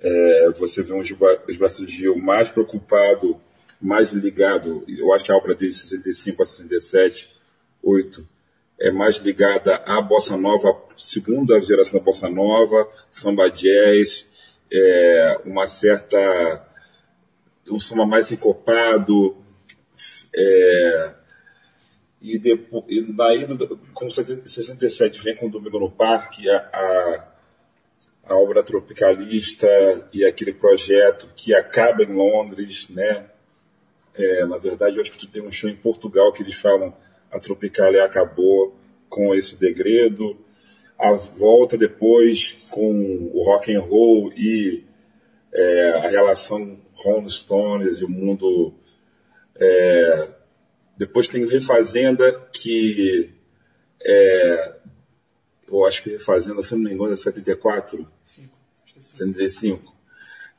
é, 0.00 0.50
você 0.50 0.82
vê 0.82 0.92
um 0.92 1.02
Gilberto 1.02 1.86
Gil 1.86 2.16
mais 2.16 2.48
preocupado, 2.48 3.40
mais 3.80 4.12
ligado, 4.12 4.84
eu 4.88 5.12
acho 5.12 5.24
que 5.24 5.32
a 5.32 5.36
obra 5.36 5.54
dele 5.54 5.70
de 5.70 5.76
65 5.76 6.42
a 6.42 6.46
67, 6.46 7.30
8, 7.82 8.28
é 8.80 8.90
mais 8.90 9.16
ligada 9.16 9.76
à 9.86 10.00
bossa 10.00 10.36
nova, 10.36 10.76
segunda 10.96 11.60
geração 11.60 11.98
da 11.98 12.04
bossa 12.04 12.28
nova, 12.28 12.88
samba 13.10 13.48
jazz, 13.48 14.28
é, 14.72 15.40
uma 15.44 15.66
certa 15.66 16.68
um 17.70 17.80
samba 17.80 18.04
mais 18.04 18.30
encopado, 18.30 19.36
é, 20.34 21.14
e, 22.24 22.38
depois, 22.38 22.84
e 22.88 23.02
daí, 23.12 23.46
como 23.92 24.10
67 24.10 25.20
vem 25.20 25.36
com 25.36 25.46
o 25.46 25.50
Domingo 25.50 25.78
no 25.78 25.90
Parque, 25.90 26.48
a, 26.48 26.56
a, 26.56 27.28
a, 28.28 28.36
obra 28.36 28.62
tropicalista 28.62 29.68
e 30.10 30.24
aquele 30.24 30.54
projeto 30.54 31.30
que 31.36 31.54
acaba 31.54 32.02
em 32.02 32.14
Londres, 32.14 32.88
né? 32.88 33.26
É, 34.14 34.46
na 34.46 34.56
verdade, 34.56 34.96
eu 34.96 35.02
acho 35.02 35.12
que 35.12 35.18
tu 35.18 35.26
tem 35.26 35.42
um 35.42 35.52
show 35.52 35.68
em 35.68 35.76
Portugal 35.76 36.32
que 36.32 36.42
eles 36.42 36.54
falam 36.54 36.94
a 37.30 37.40
Tropicalia 37.40 38.04
acabou 38.04 38.74
com 39.08 39.34
esse 39.34 39.58
degredo. 39.58 40.38
A 40.96 41.12
volta 41.12 41.76
depois 41.76 42.56
com 42.70 43.30
o 43.34 43.44
rock 43.44 43.74
and 43.74 43.80
roll 43.80 44.32
e 44.32 44.84
é, 45.52 45.90
a 45.98 46.08
relação 46.08 46.78
Rolling 46.94 47.28
Stones 47.28 47.98
e 47.98 48.04
o 48.04 48.08
mundo 48.08 48.72
é, 49.56 50.28
depois 50.96 51.28
tem 51.28 51.44
o 51.44 51.48
Refazenda, 51.48 52.32
que 52.52 53.30
é, 54.04 54.74
eu 55.68 55.84
acho 55.84 56.02
que 56.02 56.10
Refazenda, 56.10 56.62
se 56.62 56.74
não 56.74 56.82
me 56.82 56.92
engano, 56.92 57.12
é 57.12 57.16
74? 57.16 58.06
75. 58.98 59.94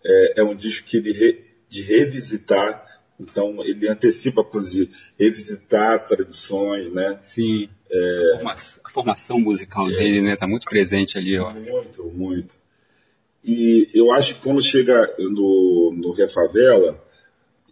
É, 0.04 0.41
é 0.41 0.43
um 0.43 0.56
disco 0.56 0.88
que 0.88 0.98
ele 0.98 1.13
re, 1.13 1.45
de 1.69 1.82
revisitar, 1.82 2.86
então 3.19 3.63
ele 3.63 3.88
antecipa 3.88 4.41
a 4.41 4.45
coisa 4.45 4.69
de 4.69 4.89
revisitar 5.17 6.06
tradições, 6.06 6.91
né? 6.91 7.17
Sim. 7.21 7.69
É, 7.89 8.41
a 8.84 8.89
formação 8.89 9.39
musical 9.39 9.89
é, 9.89 9.93
dele, 9.93 10.21
né? 10.21 10.36
Tá 10.36 10.48
muito 10.48 10.65
presente 10.65 11.17
ali, 11.17 11.39
ó. 11.39 11.54
Muito, 11.54 12.04
muito. 12.06 12.56
E 13.43 13.89
eu 13.93 14.12
acho 14.12 14.36
que 14.36 14.41
quando 14.41 14.62
chega 14.62 15.13
no, 15.19 15.93
no 15.95 16.12
Refavela, 16.12 17.02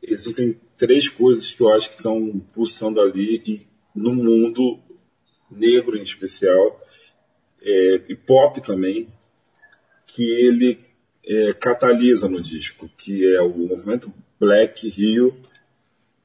existem 0.01 0.55
três 0.83 1.07
coisas 1.07 1.49
que 1.49 1.61
eu 1.61 1.71
acho 1.71 1.91
que 1.91 1.95
estão 1.95 2.41
pulsando 2.53 2.99
ali 2.99 3.41
e 3.45 3.67
no 3.95 4.13
mundo 4.13 4.81
negro 5.49 5.95
em 5.95 6.01
especial 6.01 6.77
é, 7.61 8.01
e 8.09 8.13
pop 8.17 8.61
também 8.61 9.07
que 10.05 10.29
ele 10.45 10.77
é, 11.25 11.53
catalisa 11.53 12.27
no 12.27 12.41
disco, 12.41 12.89
que 12.97 13.33
é 13.33 13.41
o 13.41 13.57
movimento 13.57 14.13
Black 14.37 14.89
Rio, 14.89 15.33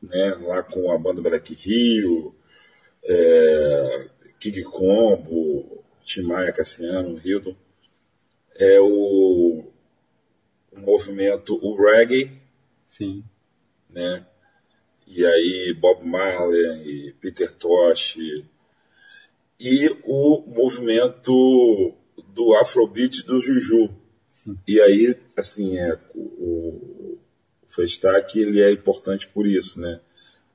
né, 0.03 0.37
lá 0.41 0.61
com 0.65 0.91
a 0.91 0.99
banda 0.99 1.23
Black 1.23 1.55
Rio, 1.55 2.35
é, 3.05 4.09
King 4.41 4.65
Combo, 4.65 5.85
Timaya 6.05 6.53
Cassiano, 6.53 7.21
Hildon, 7.25 7.55
é 8.57 8.81
o, 8.81 9.71
o 10.73 10.81
movimento, 10.81 11.57
o 11.65 11.77
reggae, 11.77 12.43
Sim. 12.89 13.23
né, 13.89 14.27
e 15.19 15.27
aí 15.27 15.75
Bob 15.75 16.07
Marley 16.07 17.09
e 17.09 17.13
Peter 17.15 17.53
Tosh 17.53 18.19
e 19.59 19.97
o 20.05 20.45
movimento 20.47 21.93
do 22.29 22.55
Afrobeat 22.55 23.27
do 23.27 23.41
Juju. 23.41 23.91
Sim. 24.29 24.57
E 24.65 24.81
aí, 24.81 25.17
assim, 25.37 25.77
é, 25.77 25.99
o, 26.15 26.21
o 26.21 27.19
Festac, 27.69 28.39
ele 28.39 28.63
é 28.63 28.71
importante 28.71 29.27
por 29.27 29.45
isso, 29.45 29.81
né? 29.81 30.01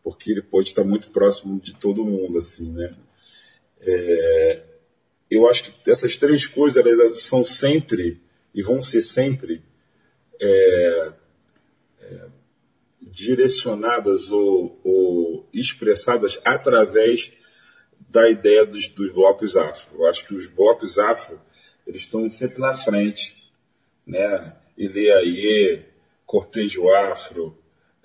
Porque 0.02 0.32
ele 0.32 0.42
pode 0.42 0.70
estar 0.70 0.86
muito 0.86 1.10
próximo 1.10 1.60
de 1.60 1.76
todo 1.76 2.06
mundo, 2.06 2.40
assim, 2.40 2.72
né? 2.72 2.96
É, 3.82 4.64
eu 5.30 5.46
acho 5.50 5.74
que 5.74 5.92
essas 5.92 6.16
três 6.16 6.46
coisas, 6.46 6.86
elas 6.86 7.20
são 7.20 7.46
sempre, 7.46 8.22
e 8.56 8.64
vão 8.64 8.82
ser 8.82 9.02
sempre, 9.02 9.62
é, 10.40 11.12
direcionadas 13.14 14.32
ou, 14.32 14.80
ou 14.84 15.48
expressadas 15.54 16.40
através 16.44 17.32
da 18.10 18.28
ideia 18.30 18.66
dos, 18.66 18.90
dos, 18.90 19.14
blocos 19.14 19.56
afro. 19.56 20.00
Eu 20.00 20.08
acho 20.08 20.26
que 20.26 20.34
os 20.34 20.48
blocos 20.48 20.98
afro 20.98 21.40
eles 21.86 22.02
estão 22.02 22.30
sempre 22.30 22.60
na 22.60 22.76
frente, 22.76 23.52
né? 24.06 24.56
Ileaie, 24.78 25.86
Cortejo 26.26 26.90
Afro, 26.90 27.56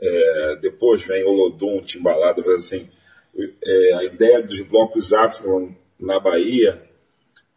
é, 0.01 0.57
depois 0.61 1.03
vem 1.03 1.25
Olodum, 1.25 1.81
Timbalada, 1.81 2.43
mas 2.45 2.67
assim, 2.67 2.91
é, 3.65 3.95
a 3.95 4.05
ideia 4.05 4.43
dos 4.43 4.61
blocos 4.61 5.13
afro 5.13 5.75
na 5.99 6.21
Bahia, 6.21 6.83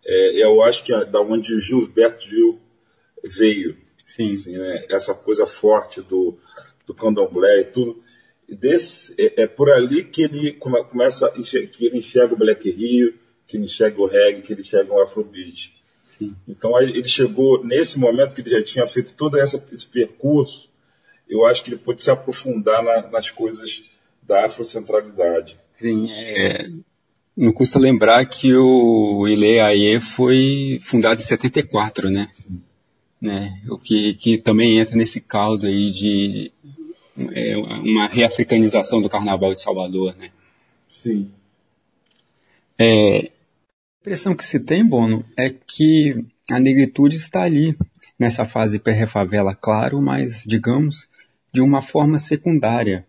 é, 0.06 0.44
eu 0.44 0.62
acho 0.64 0.84
que 0.86 0.94
é 0.94 1.06
da 1.06 1.20
onde 1.20 1.54
o 1.54 1.60
Gilberto 1.60 2.24
Gil 2.24 2.60
veio. 3.24 3.78
Sim. 4.06 4.32
Assim, 4.32 4.58
né? 4.58 4.86
Essa 4.90 5.14
coisa 5.14 5.46
forte 5.46 6.02
do, 6.02 6.38
do 6.86 6.94
candomblé 6.94 7.62
e 7.62 7.66
tudo. 7.66 8.02
desse, 8.50 9.14
é, 9.18 9.44
é, 9.44 9.48
por 9.48 9.72
ali 9.72 10.04
que 10.04 10.24
ele 10.24 10.54
come, 10.54 10.84
começa 10.86 11.32
que 11.32 11.86
ele 11.86 11.98
enxerga 11.98 12.34
o 12.34 12.38
Black 12.38 12.70
Rio, 12.70 13.14
que 13.48 13.58
ele 13.58 13.66
enxerga 13.66 14.02
o 14.02 14.08
reggae, 14.08 14.42
que 14.42 14.54
ele 14.54 14.62
enxerga 14.62 14.94
o 14.94 15.02
Afrobeat. 15.02 15.74
Sim. 16.08 16.36
Então 16.48 16.80
ele 16.82 17.08
chegou 17.08 17.64
nesse 17.66 17.98
momento 17.98 18.36
que 18.36 18.42
ele 18.42 18.52
já 18.52 18.64
tinha 18.64 18.88
feito 18.88 19.14
todo 19.14 19.38
essa, 19.40 19.64
esse 19.72 19.88
percurso, 19.88 20.70
eu 21.30 21.46
acho 21.46 21.64
que 21.64 21.70
ele 21.70 21.78
pôde 21.78 22.04
se 22.04 22.12
aprofundar 22.12 22.84
na, 22.84 23.08
nas 23.08 23.32
coisas 23.32 23.84
da 24.22 24.46
afrocentralidade. 24.46 25.58
Sim, 25.74 26.12
é, 26.12 26.70
não 27.36 27.54
custa 27.54 27.80
lembrar 27.80 28.26
que 28.26 28.54
o 28.54 29.28
Ile 29.28 30.00
foi 30.02 30.80
fundado 30.84 31.20
em 31.20 31.24
74, 31.24 32.10
né? 32.10 32.30
Sim. 32.34 32.62
né? 33.20 33.62
O 33.70 33.78
que, 33.78 34.14
que 34.16 34.38
também 34.38 34.80
entra 34.80 34.96
nesse 34.96 35.22
caldo 35.22 35.66
aí 35.66 35.90
de 35.90 36.52
é, 37.18 37.58
uma 37.58 38.08
reafricanização 38.08 39.02
do 39.02 39.10
Carnaval 39.10 39.54
de 39.54 39.62
Salvador, 39.62 40.16
né? 40.16 40.32
Sim. 40.90 41.30
É, 42.80 43.20
a 43.20 43.30
impressão 44.02 44.36
que 44.36 44.44
se 44.44 44.60
tem, 44.60 44.86
Bono, 44.86 45.24
é 45.38 45.50
que 45.50 46.16
a 46.52 46.60
negritude 46.60 47.16
está 47.16 47.44
ali, 47.44 47.78
nessa 48.18 48.46
fase 48.46 48.80
pré-refavela, 48.80 49.56
claro, 49.56 50.02
mas, 50.02 50.44
digamos, 50.48 51.10
de 51.52 51.62
uma 51.62 51.82
forma 51.82 52.18
secundária, 52.20 53.06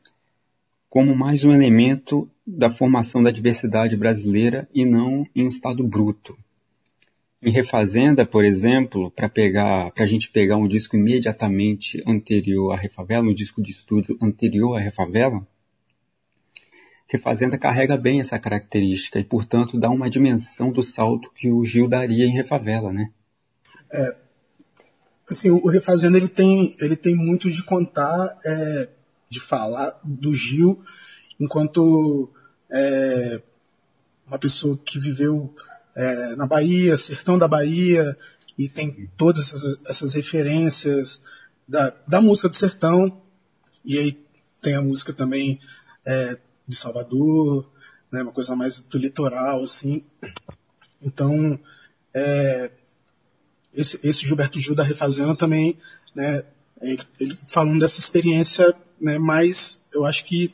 como 0.88 1.14
mais 1.14 1.44
um 1.44 1.52
elemento 1.52 2.28
da 2.46 2.68
formação 2.70 3.22
da 3.22 3.30
diversidade 3.30 3.96
brasileira 3.96 4.68
e 4.74 4.84
não 4.84 5.26
em 5.34 5.46
estado 5.46 5.82
bruto. 5.82 6.36
Em 7.42 7.50
Refazenda, 7.50 8.24
por 8.24 8.44
exemplo, 8.44 9.10
para 9.10 9.28
pegar, 9.28 9.90
para 9.90 10.04
a 10.04 10.06
gente 10.06 10.30
pegar 10.30 10.56
um 10.56 10.68
disco 10.68 10.96
imediatamente 10.96 12.00
anterior 12.06 12.72
à 12.72 12.76
Refavela, 12.76 13.28
um 13.28 13.34
disco 13.34 13.60
de 13.60 13.72
estúdio 13.72 14.16
anterior 14.22 14.76
à 14.76 14.78
Refavela, 14.78 15.44
Refazenda 17.08 17.58
carrega 17.58 17.96
bem 17.96 18.20
essa 18.20 18.38
característica 18.38 19.18
e, 19.18 19.24
portanto, 19.24 19.78
dá 19.78 19.90
uma 19.90 20.08
dimensão 20.08 20.72
do 20.72 20.82
salto 20.82 21.30
que 21.34 21.50
o 21.50 21.64
Gil 21.64 21.86
daria 21.88 22.24
em 22.24 22.32
Refavela, 22.32 22.90
né? 22.90 23.10
É, 23.90 24.16
assim, 25.28 25.50
o 25.50 25.68
Refazenda 25.68 26.16
ele 26.16 26.28
tem, 26.28 26.74
ele 26.80 26.96
tem 26.96 27.14
muito 27.14 27.50
de 27.50 27.62
contar, 27.64 28.34
é, 28.46 28.88
de 29.28 29.40
falar 29.40 30.00
do 30.04 30.34
Gil 30.34 30.82
enquanto 31.38 32.30
é, 32.70 33.42
uma 34.26 34.38
pessoa 34.38 34.78
que 34.82 34.98
viveu 34.98 35.54
é, 35.96 36.36
na 36.36 36.46
Bahia, 36.46 36.96
sertão 36.96 37.38
da 37.38 37.48
Bahia, 37.48 38.16
e 38.58 38.68
tem 38.68 39.08
todas 39.16 39.52
essas, 39.52 39.78
essas 39.86 40.14
referências 40.14 41.22
da, 41.66 41.92
da 42.06 42.20
música 42.20 42.48
do 42.48 42.56
sertão, 42.56 43.20
e 43.84 43.98
aí 43.98 44.18
tem 44.60 44.74
a 44.74 44.82
música 44.82 45.12
também 45.12 45.60
é, 46.04 46.38
de 46.66 46.76
Salvador, 46.76 47.70
né, 48.10 48.22
uma 48.22 48.32
coisa 48.32 48.54
mais 48.54 48.80
do 48.80 48.98
litoral, 48.98 49.62
assim. 49.62 50.04
Então, 51.00 51.58
é, 52.14 52.70
esse, 53.74 53.98
esse, 54.02 54.26
Gilberto 54.26 54.60
Gil 54.60 54.74
da 54.74 54.84
Refazenda 54.84 55.34
também, 55.34 55.78
né, 56.14 56.44
ele, 56.80 57.02
ele, 57.18 57.36
falando 57.46 57.80
dessa 57.80 57.98
experiência 57.98 58.74
né, 59.00 59.18
mais, 59.18 59.84
eu 59.92 60.04
acho 60.04 60.24
que 60.24 60.52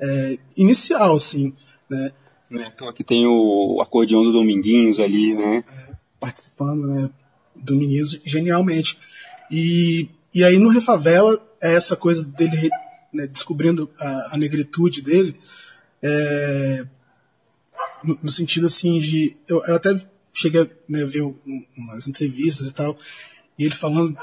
é, 0.00 0.38
inicial, 0.56 1.14
assim, 1.14 1.54
né, 1.88 2.12
né? 2.50 2.70
Então 2.74 2.88
aqui 2.88 3.02
tem 3.02 3.26
o 3.26 3.80
acordeão 3.80 4.22
do 4.22 4.32
Dominguinhos 4.32 5.00
ali, 5.00 5.34
né? 5.34 5.64
É, 5.68 5.94
participando, 6.20 6.86
né? 6.86 7.10
Dominguinhos 7.54 8.20
genialmente. 8.24 8.98
E, 9.50 10.08
e 10.34 10.44
aí 10.44 10.58
no 10.58 10.68
Refavela, 10.68 11.42
é 11.60 11.74
essa 11.74 11.96
coisa 11.96 12.24
dele 12.24 12.70
né, 13.12 13.26
descobrindo 13.26 13.90
a, 13.98 14.34
a, 14.34 14.36
negritude 14.36 15.02
dele, 15.02 15.36
é, 16.02 16.86
no, 18.04 18.18
no, 18.22 18.30
sentido 18.30 18.66
assim 18.66 18.98
de. 18.98 19.36
Eu, 19.48 19.64
eu 19.64 19.74
até 19.74 19.90
cheguei 20.32 20.62
a 20.62 20.68
né, 20.88 21.04
ver 21.04 21.22
umas 21.76 22.06
entrevistas 22.06 22.68
e 22.70 22.74
tal, 22.74 22.96
e 23.58 23.64
ele 23.64 23.74
falando. 23.74 24.16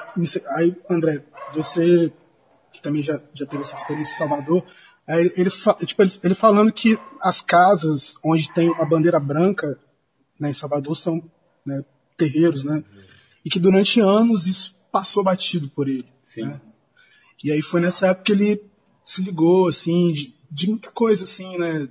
Aí, 0.55 0.75
André, 0.89 1.23
você 1.51 2.11
que 2.71 2.81
também 2.81 3.03
já, 3.03 3.21
já 3.33 3.45
teve 3.45 3.61
essa 3.61 3.75
experiência 3.75 4.13
em 4.13 4.17
Salvador, 4.17 4.65
ele, 5.07 5.49
tipo, 5.85 6.01
ele, 6.01 6.11
ele, 6.23 6.35
falando 6.35 6.71
que 6.71 6.97
as 7.21 7.41
casas 7.41 8.15
onde 8.23 8.51
tem 8.53 8.69
uma 8.69 8.85
bandeira 8.85 9.19
branca 9.19 9.77
né, 10.39 10.49
em 10.51 10.53
Salvador 10.53 10.95
são 10.95 11.21
né, 11.65 11.83
terreiros, 12.17 12.63
né? 12.63 12.83
E 13.43 13.49
que 13.49 13.59
durante 13.59 13.99
anos 13.99 14.47
isso 14.47 14.75
passou 14.91 15.23
batido 15.23 15.69
por 15.69 15.89
ele. 15.89 16.07
Sim. 16.23 16.43
Né? 16.43 16.61
E 17.43 17.51
aí 17.51 17.61
foi 17.61 17.81
nessa 17.81 18.07
época 18.07 18.25
que 18.25 18.31
ele 18.31 18.63
se 19.03 19.21
ligou, 19.21 19.67
assim, 19.67 20.13
de, 20.13 20.33
de 20.49 20.69
muita 20.69 20.89
coisa, 20.91 21.25
assim, 21.25 21.57
né? 21.57 21.89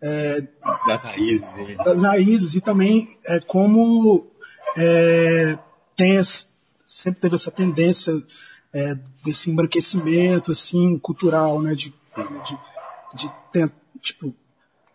É, 0.00 0.40
das 0.86 1.02
raízes 1.02 1.48
dele. 1.54 1.76
Das 1.76 2.00
raízes 2.00 2.54
e 2.54 2.60
também 2.60 3.18
é, 3.26 3.40
como 3.40 4.30
é, 4.76 5.58
tem 5.96 6.18
sempre 6.86 7.20
teve 7.20 7.34
essa 7.34 7.50
tendência 7.50 8.14
é, 8.72 8.96
desse 9.24 9.50
embranquecimento 9.50 10.52
assim 10.52 10.96
cultural, 10.98 11.60
né, 11.60 11.74
de 11.74 11.92
de, 12.24 12.58
de, 13.14 13.66
de 13.66 13.72
tipo, 14.00 14.34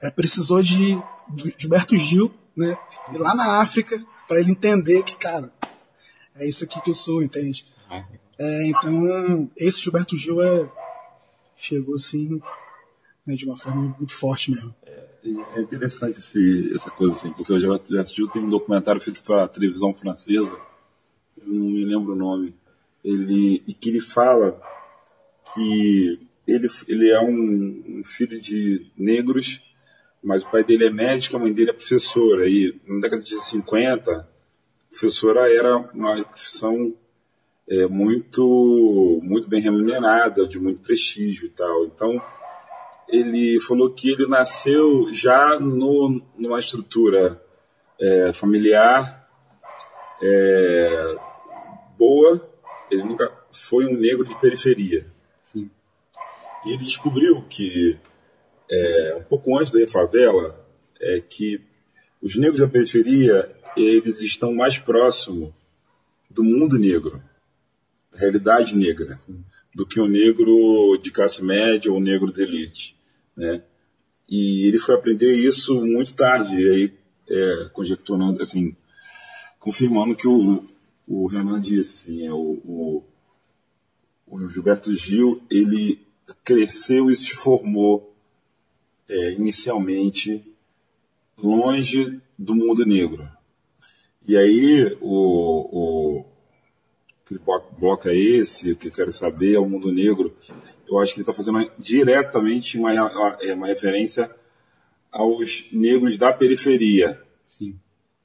é, 0.01 0.09
precisou 0.09 0.61
de, 0.61 1.01
de 1.29 1.55
Gilberto 1.57 1.95
Gil, 1.97 2.33
né? 2.55 2.77
Ir 3.13 3.17
lá 3.17 3.33
na 3.33 3.59
África 3.59 4.03
para 4.27 4.39
ele 4.39 4.51
entender 4.51 5.03
que, 5.03 5.15
cara, 5.15 5.51
é 6.35 6.47
isso 6.47 6.63
aqui 6.63 6.81
que 6.81 6.89
eu 6.89 6.95
sou, 6.95 7.23
entende? 7.23 7.65
É, 8.37 8.67
então, 8.67 9.49
esse 9.55 9.79
Gilberto 9.79 10.17
Gil 10.17 10.41
é, 10.41 10.69
chegou 11.55 11.95
assim, 11.95 12.41
né, 13.25 13.35
de 13.35 13.45
uma 13.45 13.55
forma 13.55 13.95
muito 13.97 14.13
forte 14.13 14.51
mesmo. 14.51 14.73
É, 14.85 15.07
é 15.55 15.61
interessante 15.61 16.19
esse, 16.19 16.75
essa 16.75 16.91
coisa 16.91 17.15
assim, 17.15 17.31
porque 17.31 17.53
o 17.53 17.59
Gilberto 17.59 18.13
Gil 18.13 18.27
tem 18.27 18.43
um 18.43 18.49
documentário 18.49 18.99
feito 18.99 19.23
para 19.23 19.45
a 19.45 19.47
televisão 19.47 19.93
francesa, 19.93 20.51
eu 21.37 21.47
não 21.47 21.67
me 21.67 21.85
lembro 21.85 22.13
o 22.13 22.15
nome, 22.15 22.55
ele, 23.03 23.63
e 23.67 23.73
que 23.73 23.89
ele 23.89 24.01
fala 24.01 24.61
que 25.53 26.27
ele, 26.47 26.67
ele 26.87 27.09
é 27.09 27.19
um, 27.19 27.99
um, 27.99 28.03
filho 28.03 28.39
de 28.39 28.91
negros, 28.97 29.61
mas 30.23 30.43
o 30.43 30.51
pai 30.51 30.63
dele 30.63 30.85
é 30.85 30.89
médico, 30.89 31.35
a 31.35 31.39
mãe 31.39 31.53
dele 31.53 31.71
é 31.71 31.73
professora. 31.73 32.47
E 32.47 32.79
na 32.87 33.01
década 33.01 33.21
de 33.21 33.43
50, 33.43 34.29
professora 34.89 35.53
era 35.53 35.77
uma 35.77 36.23
profissão 36.23 36.93
é, 37.69 37.87
muito, 37.87 39.19
muito 39.23 39.47
bem 39.47 39.61
remunerada, 39.61 40.47
de 40.47 40.59
muito 40.59 40.81
prestígio 40.81 41.45
e 41.45 41.49
tal. 41.49 41.85
Então, 41.85 42.21
ele 43.07 43.59
falou 43.59 43.91
que 43.91 44.11
ele 44.11 44.27
nasceu 44.27 45.13
já 45.13 45.59
no, 45.59 46.21
numa 46.37 46.59
estrutura 46.59 47.41
é, 47.99 48.33
familiar 48.33 49.23
é, 50.21 51.15
boa, 51.97 52.49
ele 52.89 53.03
nunca 53.03 53.31
foi 53.51 53.85
um 53.85 53.97
negro 53.97 54.25
de 54.25 54.39
periferia. 54.39 55.12
E 56.65 56.73
ele 56.73 56.83
descobriu 56.83 57.41
que, 57.43 57.97
é, 58.69 59.15
um 59.19 59.23
pouco 59.23 59.57
antes 59.57 59.71
da 59.71 59.87
favela, 59.87 60.65
é 60.99 61.19
que 61.19 61.61
os 62.21 62.35
negros 62.37 62.59
da 62.59 62.67
periferia 62.67 63.53
eles 63.75 64.21
estão 64.21 64.53
mais 64.53 64.77
próximos 64.77 65.51
do 66.29 66.43
mundo 66.43 66.77
negro, 66.77 67.21
da 68.11 68.19
realidade 68.19 68.75
negra, 68.75 69.19
do 69.73 69.85
que 69.85 69.99
o 69.99 70.07
negro 70.07 70.97
de 71.01 71.11
classe 71.11 71.43
média 71.43 71.91
ou 71.91 71.97
o 71.97 72.01
negro 72.01 72.31
de 72.31 72.41
elite, 72.41 72.95
né? 73.35 73.63
E 74.29 74.67
ele 74.67 74.79
foi 74.79 74.95
aprender 74.95 75.33
isso 75.33 75.81
muito 75.81 76.13
tarde, 76.13 76.55
e 76.55 76.69
aí 76.69 76.93
é, 77.29 77.69
conjecturando, 77.73 78.41
assim, 78.41 78.75
confirmando 79.59 80.15
que 80.15 80.27
o, 80.27 80.63
o 81.07 81.27
Renan 81.27 81.59
disse, 81.59 82.11
assim, 82.11 82.27
é, 82.27 82.31
o, 82.31 82.59
o, 82.63 83.03
o 84.27 84.47
Gilberto 84.47 84.93
Gil, 84.93 85.41
ele 85.49 85.99
cresceu 86.43 87.09
e 87.09 87.15
se 87.15 87.31
formou 87.31 88.15
é, 89.09 89.33
inicialmente 89.33 90.43
longe 91.37 92.19
do 92.37 92.55
mundo 92.55 92.85
negro. 92.85 93.27
E 94.27 94.37
aí 94.37 94.97
o, 95.01 96.21
o 96.21 96.25
que 97.25 97.37
bloco 97.77 98.07
é 98.07 98.15
esse, 98.15 98.71
o 98.71 98.75
que 98.75 98.87
eu 98.87 98.91
quero 98.91 99.11
saber 99.11 99.55
é 99.55 99.59
o 99.59 99.67
mundo 99.67 99.91
negro. 99.91 100.35
Eu 100.87 100.99
acho 100.99 101.13
que 101.13 101.19
ele 101.19 101.23
está 101.23 101.33
fazendo 101.33 101.69
diretamente 101.77 102.77
uma, 102.77 102.93
é, 103.41 103.53
uma 103.53 103.67
referência 103.67 104.29
aos 105.11 105.67
negros 105.71 106.17
da 106.17 106.31
periferia. 106.31 107.21
Sim. 107.45 107.75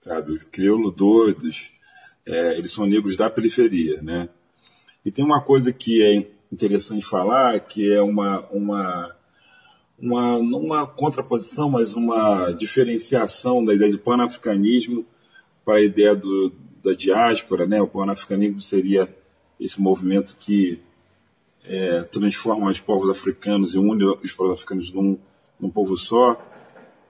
Sabe, 0.01 0.33
os 0.33 0.43
crioulos 0.45 0.95
doidos, 0.95 1.73
é, 2.25 2.57
eles 2.59 2.73
são 2.73 2.87
negros 2.87 3.17
da 3.17 3.29
periferia, 3.29 4.01
né? 4.01 4.29
E 5.05 5.11
tem 5.11 5.25
uma 5.25 5.41
coisa 5.41 5.73
que 5.73 6.03
é 6.03 6.31
interessante 6.53 7.05
falar, 7.05 7.61
que 7.61 7.93
é 7.93 8.01
uma, 8.01 8.41
uma, 8.51 9.17
uma, 9.99 10.37
uma 10.39 10.87
contraposição, 10.87 11.71
mas 11.71 11.95
uma 11.95 12.51
diferenciação 12.53 13.65
da 13.65 13.75
ideia 13.75 13.91
de 13.91 13.99
panafricanismo 13.99 15.05
para 15.65 15.77
a 15.77 15.83
ideia 15.83 16.15
do, 16.17 16.53
da 16.83 16.93
diáspora. 16.93 17.67
Né? 17.67 17.81
O 17.81 17.87
panafricanismo 17.87 18.61
seria 18.61 19.09
esse 19.61 19.81
movimento 19.81 20.37
que 20.39 20.81
é, 21.65 22.03
transforma 22.05 22.71
os 22.71 22.81
povos 22.81 23.11
africanos 23.11 23.75
e 23.75 23.79
une 23.79 24.05
os 24.05 24.33
povos 24.33 24.55
africanos 24.55 24.93
num, 24.93 25.19
num 25.61 25.71
povo 25.71 25.97
só. 25.97 26.43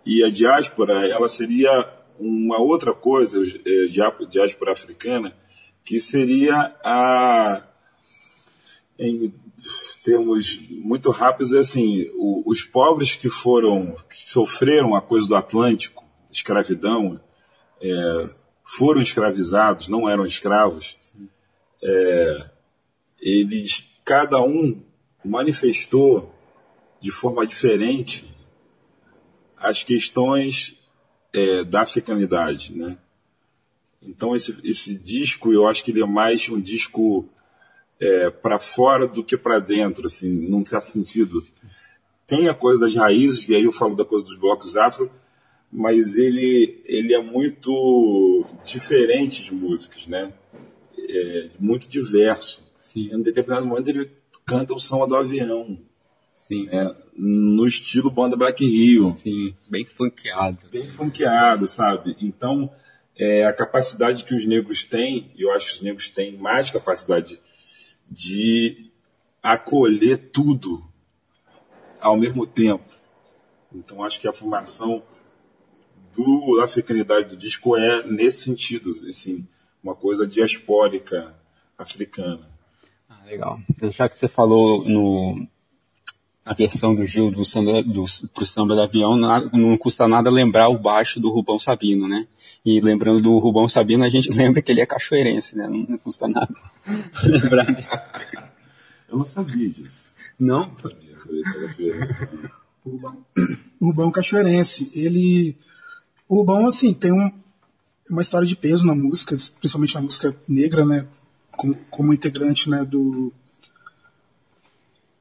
E 0.04 0.24
a 0.24 0.30
diáspora, 0.30 1.06
ela 1.06 1.28
seria 1.28 1.92
uma 2.18 2.60
outra 2.60 2.92
coisa, 2.92 3.40
é, 3.40 4.26
diáspora 4.28 4.72
africana, 4.72 5.32
que 5.84 6.00
seria 6.00 6.74
a, 6.82 7.62
em 8.98 9.32
termos 10.04 10.58
muito 10.70 11.10
rápidos, 11.10 11.52
é 11.52 11.58
assim, 11.58 12.10
o, 12.14 12.42
os 12.46 12.62
pobres 12.62 13.14
que 13.14 13.28
foram, 13.28 13.94
que 14.08 14.28
sofreram 14.28 14.94
a 14.94 15.00
coisa 15.00 15.26
do 15.26 15.36
Atlântico, 15.36 16.04
escravidão, 16.32 17.20
é, 17.80 18.30
foram 18.64 19.00
escravizados, 19.00 19.88
não 19.88 20.08
eram 20.08 20.26
escravos, 20.26 20.96
é, 21.82 22.50
eles, 23.20 23.88
cada 24.04 24.42
um 24.42 24.82
manifestou 25.24 26.34
de 27.00 27.10
forma 27.10 27.46
diferente 27.46 28.26
as 29.56 29.82
questões 29.82 30.78
é, 31.32 31.64
da 31.64 31.82
africanidade, 31.82 32.76
né? 32.76 32.96
Então 34.00 34.34
esse, 34.34 34.56
esse 34.62 34.96
disco, 34.96 35.52
eu 35.52 35.66
acho 35.66 35.82
que 35.82 35.90
ele 35.90 36.02
é 36.02 36.06
mais 36.06 36.48
um 36.48 36.60
disco 36.60 37.28
é, 38.00 38.30
para 38.30 38.58
fora 38.58 39.06
do 39.06 39.24
que 39.24 39.36
para 39.36 39.58
dentro, 39.58 40.06
assim, 40.06 40.28
num 40.28 40.64
certo 40.64 40.86
sentido. 40.86 41.42
Tem 42.26 42.48
a 42.48 42.54
coisa 42.54 42.82
das 42.82 42.94
raízes, 42.94 43.48
e 43.48 43.54
aí 43.54 43.64
eu 43.64 43.72
falo 43.72 43.96
da 43.96 44.04
coisa 44.04 44.24
dos 44.24 44.36
blocos 44.36 44.76
afro, 44.76 45.10
mas 45.72 46.16
ele, 46.16 46.82
ele 46.84 47.14
é 47.14 47.22
muito 47.22 48.44
diferente 48.64 49.44
de 49.44 49.54
músicas, 49.54 50.06
né? 50.06 50.32
É, 50.98 51.50
muito 51.58 51.88
diverso. 51.88 52.66
Sim. 52.78 53.10
Em 53.12 53.22
determinado 53.22 53.66
momento 53.66 53.88
ele 53.88 54.10
canta 54.46 54.74
o 54.74 54.78
samba 54.78 55.06
do 55.06 55.16
avião. 55.16 55.78
Sim. 56.32 56.64
Né? 56.66 56.94
No 57.14 57.66
estilo 57.66 58.10
banda 58.10 58.36
Black 58.36 58.64
Rio. 58.64 59.10
Sim, 59.10 59.54
bem 59.68 59.84
funkeado. 59.84 60.68
Bem 60.70 60.88
funkeado, 60.88 61.66
sabe? 61.66 62.16
Então, 62.20 62.70
é, 63.18 63.44
a 63.44 63.52
capacidade 63.52 64.24
que 64.24 64.34
os 64.34 64.46
negros 64.46 64.84
têm, 64.84 65.30
e 65.36 65.42
eu 65.42 65.52
acho 65.52 65.66
que 65.66 65.74
os 65.74 65.82
negros 65.82 66.08
têm 66.10 66.36
mais 66.36 66.70
capacidade 66.70 67.40
de 68.10 68.90
acolher 69.42 70.30
tudo 70.30 70.84
ao 72.00 72.16
mesmo 72.16 72.46
tempo. 72.46 72.92
Então, 73.72 74.02
acho 74.02 74.20
que 74.20 74.28
a 74.28 74.32
formação 74.32 75.02
do, 76.14 76.56
da 76.56 76.64
africanidade 76.64 77.28
do 77.28 77.36
disco 77.36 77.76
é 77.76 78.02
nesse 78.06 78.44
sentido, 78.44 78.90
assim, 79.06 79.46
uma 79.82 79.94
coisa 79.94 80.26
diaspórica 80.26 81.34
africana. 81.76 82.50
Ah, 83.08 83.22
legal. 83.24 83.58
Já 83.90 84.08
que 84.08 84.16
você 84.16 84.26
falou 84.26 84.84
no, 84.84 85.46
a 86.48 86.54
versão 86.54 86.94
do 86.94 87.04
Gil 87.04 87.30
do 87.30 87.44
samba, 87.44 87.82
do, 87.82 88.06
pro 88.32 88.46
samba 88.46 88.74
do 88.74 88.80
avião, 88.80 89.18
não, 89.18 89.50
não 89.52 89.76
custa 89.76 90.08
nada 90.08 90.30
lembrar 90.30 90.70
o 90.70 90.78
baixo 90.78 91.20
do 91.20 91.30
Rubão 91.30 91.58
Sabino, 91.58 92.08
né? 92.08 92.26
E 92.64 92.80
lembrando 92.80 93.20
do 93.20 93.38
Rubão 93.38 93.68
Sabino, 93.68 94.02
a 94.02 94.08
gente 94.08 94.30
lembra 94.34 94.62
que 94.62 94.72
ele 94.72 94.80
é 94.80 94.86
cachoeirense, 94.86 95.54
né? 95.54 95.68
Não, 95.68 95.84
não 95.86 95.98
custa 95.98 96.26
nada 96.26 96.48
lembrar. 97.22 98.54
Eu 99.10 99.18
não 99.18 99.26
sabia 99.26 99.68
disso. 99.68 100.08
Não? 100.40 100.68
Não 100.68 100.74
sabia, 100.74 101.20
sabia 101.20 101.42
cachoeirense. 101.42 102.14
O 102.82 102.90
Rubão, 102.92 103.26
o 103.78 103.86
Rubão 103.86 104.10
cachoeirense, 104.10 104.90
ele... 104.94 105.54
O 106.26 106.36
Rubão, 106.36 106.66
assim, 106.66 106.94
tem 106.94 107.12
um, 107.12 107.30
uma 108.08 108.22
história 108.22 108.48
de 108.48 108.56
peso 108.56 108.86
na 108.86 108.94
música, 108.94 109.36
principalmente 109.60 109.94
na 109.94 110.00
música 110.00 110.34
negra, 110.48 110.86
né? 110.86 111.06
Como, 111.50 111.74
como 111.90 112.14
integrante, 112.14 112.70
né, 112.70 112.86
do... 112.86 113.30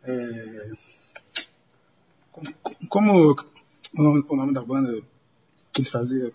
É, 0.03 0.71
como, 2.97 3.35
o, 3.95 4.01
nome, 4.01 4.25
o 4.27 4.35
nome 4.35 4.53
da 4.53 4.63
banda 4.63 4.91
que 5.71 5.81
ele 5.81 5.89
fazia? 5.89 6.31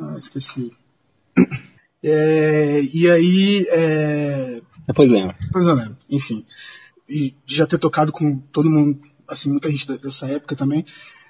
Ah, 0.00 0.16
esqueci. 0.18 0.72
É, 2.06 2.82
e 2.92 3.10
aí. 3.10 3.66
É, 3.70 4.60
Depois 4.86 5.08
lembra. 5.08 5.34
Depois 5.40 5.64
eu 5.64 5.72
lembro, 5.72 5.96
enfim. 6.10 6.44
E 7.08 7.34
já 7.46 7.66
ter 7.66 7.78
tocado 7.78 8.12
com 8.12 8.36
todo 8.52 8.68
mundo, 8.68 9.00
assim, 9.26 9.48
muita 9.48 9.70
gente 9.70 9.90
dessa 9.96 10.26
época 10.26 10.54
também. 10.54 10.84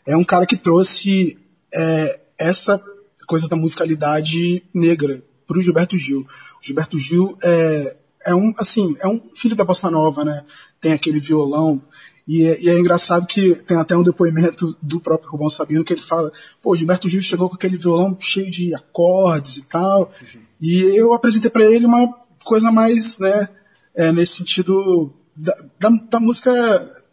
É 0.05 0.17
um 0.17 0.25
cara 0.25 0.45
que 0.45 0.57
trouxe 0.57 1.39
é, 1.73 2.21
essa 2.37 2.83
coisa 3.25 3.49
da 3.49 3.55
musicalidade 3.55 4.65
negra 4.75 5.23
pro 5.47 5.63
Gilberto 5.63 5.97
Gil. 5.97 6.23
O 6.61 6.67
Gilberto 6.67 6.99
Gil 6.99 7.39
é, 7.41 7.97
é 8.27 8.35
um, 8.35 8.53
assim, 8.59 8.97
é 8.99 9.07
um 9.07 9.31
filho 9.33 9.55
da 9.55 9.63
bossa 9.63 9.89
nova, 9.89 10.25
né? 10.25 10.45
Tem 10.81 10.93
aquele 10.93 11.21
violão 11.21 11.81
e 12.27 12.45
é, 12.45 12.61
e 12.61 12.69
é, 12.71 12.79
engraçado 12.79 13.27
que 13.27 13.55
tem 13.67 13.77
até 13.77 13.97
um 13.97 14.03
depoimento 14.03 14.77
do 14.81 14.99
próprio 14.99 15.31
Rubão 15.31 15.51
Sabino 15.51 15.85
que 15.85 15.93
ele 15.93 16.01
fala: 16.01 16.33
pô, 16.63 16.75
Gilberto 16.75 17.09
Gil 17.09 17.21
chegou 17.21 17.49
com 17.49 17.57
aquele 17.57 17.77
violão 17.77 18.17
cheio 18.19 18.51
de 18.51 18.75
acordes 18.75 19.59
e 19.59 19.63
tal. 19.65 20.13
Uhum. 20.23 20.41
E 20.61 20.81
eu 20.97 21.13
apresentei 21.13 21.51
para 21.51 21.67
ele 21.67 21.85
uma 21.85 22.09
coisa 22.43 22.73
mais, 22.73 23.19
né, 23.19 23.49
é, 23.95 24.11
nesse 24.13 24.37
sentido 24.37 25.13
da, 25.37 25.55
da, 25.79 25.91
da, 25.91 26.21
música 26.21 26.53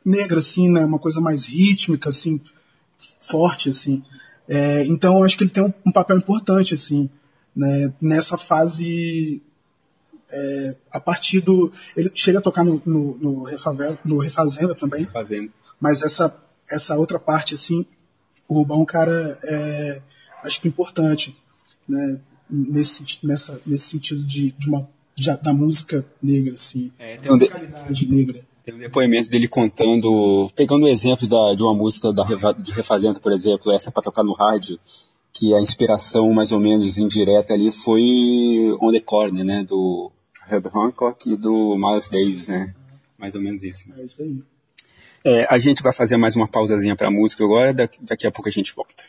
negra, 0.06 0.40
assim, 0.40 0.70
né, 0.70 0.86
uma 0.86 1.00
coisa 1.00 1.20
mais 1.20 1.46
rítmica, 1.46 2.10
assim, 2.10 2.40
forte, 3.22 3.70
assim. 3.70 4.04
É, 4.48 4.86
então, 4.86 5.24
acho 5.24 5.38
que 5.38 5.44
ele 5.44 5.52
tem 5.52 5.64
um, 5.64 5.74
um 5.86 5.92
papel 5.92 6.18
importante, 6.18 6.74
assim, 6.74 7.10
né, 7.56 7.94
nessa 8.02 8.38
fase 8.38 9.42
é, 10.32 10.76
a 10.92 11.00
partir 11.00 11.42
do. 11.42 11.72
Ele 11.96 12.12
chega 12.16 12.40
a 12.40 12.42
tocar 12.42 12.64
no, 12.64 12.82
no, 12.86 13.18
no, 13.18 13.44
Refavela, 13.44 14.00
no 14.04 14.18
Refazenda 14.18 14.74
também. 14.74 15.02
Refazenda. 15.02 15.52
Mas 15.80 16.02
essa, 16.02 16.36
essa 16.70 16.96
outra 16.96 17.20
parte, 17.20 17.54
assim, 17.54 17.86
o 18.48 18.56
Rubão, 18.56 18.86
cara, 18.86 19.38
é, 19.44 20.02
acho 20.44 20.62
que 20.62 20.68
importante, 20.68 21.36
né? 21.88 22.20
Nesse, 22.50 23.06
nessa, 23.24 23.62
nesse 23.66 23.86
sentido 23.86 24.26
de, 24.26 24.52
de 24.52 24.68
uma, 24.68 24.88
de, 25.16 25.32
da 25.38 25.54
música 25.54 26.06
negra, 26.22 26.54
assim. 26.54 26.92
É, 27.00 27.18
tem 27.18 27.32
musicalidade 27.32 27.94
de... 27.94 28.12
negra. 28.12 28.46
Tem 28.64 28.76
um 28.76 28.80
depoimento 28.80 29.30
dele 29.30 29.48
contando, 29.48 30.52
pegando 30.56 30.84
o 30.84 30.88
exemplo 30.88 31.28
da, 31.28 31.56
de 31.56 31.64
uma 31.64 31.74
música 31.74 32.14
da 32.14 32.24
de 32.54 32.72
Refazenda, 32.74 33.20
por 33.20 33.32
exemplo, 33.32 33.72
essa 33.72 33.92
para 33.92 34.04
tocar 34.04 34.24
no 34.24 34.34
rádio, 34.34 34.78
que 35.34 35.54
a 35.54 35.62
inspiração 35.62 36.32
mais 36.34 36.52
ou 36.52 36.60
menos 36.60 36.98
indireta 36.98 37.54
ali 37.54 37.72
foi 37.72 38.78
On 38.82 38.92
the 38.92 39.00
Corner, 39.00 39.44
né, 39.44 39.64
do 39.64 40.12
Herb 40.52 40.68
Hancock 40.68 41.32
e 41.32 41.38
do 41.38 41.76
Miles 41.78 42.10
Davis, 42.10 42.48
né? 42.48 42.74
Mais 43.18 43.34
ou 43.36 43.42
menos 43.42 43.64
isso. 43.64 43.88
Né? 43.90 43.96
É 44.00 44.04
isso 44.04 44.22
aí. 44.22 44.44
É, 45.24 45.48
a 45.50 45.58
gente 45.58 45.84
vai 45.84 45.94
fazer 45.94 46.18
mais 46.18 46.36
uma 46.36 46.48
pausazinha 46.48 46.96
para 46.96 47.12
música 47.12 47.44
agora, 47.44 47.74
daqui, 47.74 48.00
daqui 48.04 48.28
a 48.28 48.32
pouco 48.32 48.50
a 48.50 48.52
gente 48.52 48.74
volta. 48.74 49.04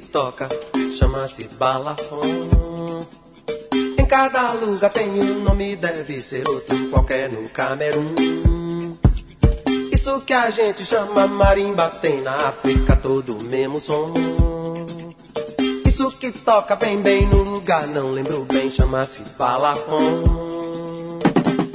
Toca, 0.00 0.48
chama-se 0.98 1.48
balafon. 1.58 2.20
Em 3.98 4.06
cada 4.06 4.52
lugar 4.52 4.90
tem 4.90 5.08
um 5.08 5.40
nome, 5.40 5.76
deve 5.76 6.20
ser 6.20 6.46
outro 6.48 6.76
qualquer 6.90 7.30
no 7.30 7.48
Camerun. 7.48 8.14
Isso 9.92 10.20
que 10.20 10.32
a 10.32 10.50
gente 10.50 10.84
chama 10.84 11.26
marimba 11.26 11.88
tem 11.88 12.20
na 12.22 12.34
África 12.34 12.96
todo 12.96 13.36
o 13.36 13.44
mesmo 13.44 13.80
som. 13.80 14.12
Isso 15.86 16.10
que 16.10 16.30
toca 16.30 16.76
bem 16.76 17.00
bem 17.00 17.26
no 17.26 17.42
lugar, 17.42 17.86
não 17.86 18.10
lembro 18.10 18.44
bem, 18.44 18.70
chama-se 18.70 19.22
balafon. 19.38 20.22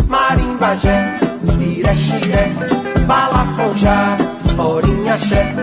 Marimbajé, 0.08 1.20
irexiré, 1.60 2.54
balafonjá, 3.08 4.18
orinhaxé, 4.58 5.54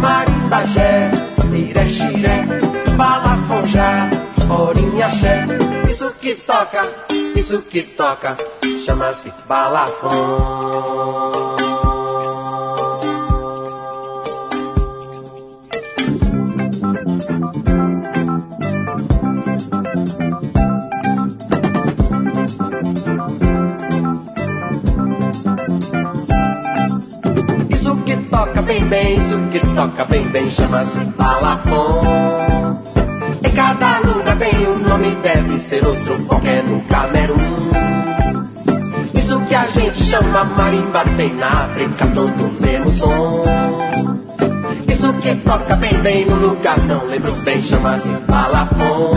marimbajé 0.00 1.33
xiré, 1.64 1.88
xiré, 1.88 2.44
balafonjá, 2.96 4.10
já, 4.98 5.10
xé. 5.10 5.46
Isso 5.88 6.10
que 6.20 6.34
toca, 6.34 6.82
isso 7.36 7.62
que 7.62 7.82
toca, 7.82 8.36
chama-se 8.84 9.32
balafon. 9.48 10.94
bem, 28.94 29.14
isso 29.14 29.43
toca 29.74 30.04
bem 30.04 30.28
bem 30.28 30.48
chama-se 30.48 31.00
balafon. 31.16 32.00
Em 33.44 33.50
cada 33.50 33.98
lugar 34.00 34.36
tem 34.38 34.68
um 34.68 34.78
nome, 34.78 35.14
deve 35.16 35.58
ser 35.58 35.84
outro 35.84 36.18
qualquer 36.26 36.62
no 36.64 36.80
Camerun. 36.82 37.36
Isso 39.14 39.40
que 39.40 39.54
a 39.54 39.66
gente 39.66 40.04
chama 40.04 40.44
marimba 40.44 41.04
tem 41.16 41.34
na 41.34 41.48
África 41.48 42.06
todo 42.14 42.46
o 42.46 42.62
mesmo 42.62 42.90
som. 42.90 43.42
Isso 44.88 45.12
que 45.14 45.34
toca 45.36 45.76
bem 45.76 45.94
bem 46.02 46.24
no 46.24 46.36
lugar, 46.36 46.78
não 46.80 47.04
lembro 47.06 47.32
bem, 47.44 47.60
chama-se 47.60 48.08
balafon. 48.28 49.12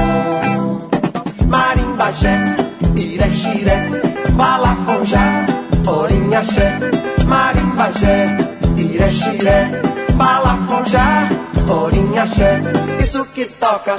Marimbajé, 1.47 2.55
iré, 2.95 3.29
xiré, 3.29 3.89
balafonjá, 4.33 5.45
orinhaxé, 5.85 6.79
marimbajé, 7.25 8.37
iré, 8.75 9.11
xiré, 9.11 9.86
balafonjá, 10.17 11.29
orinhaxé. 11.69 12.61
Isso 12.99 13.25
que 13.25 13.45
toca, 13.45 13.95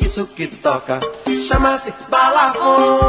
isso 0.00 0.26
que 0.26 0.46
toca, 0.46 1.00
chama-se 1.48 1.92
balafon. 2.10 3.00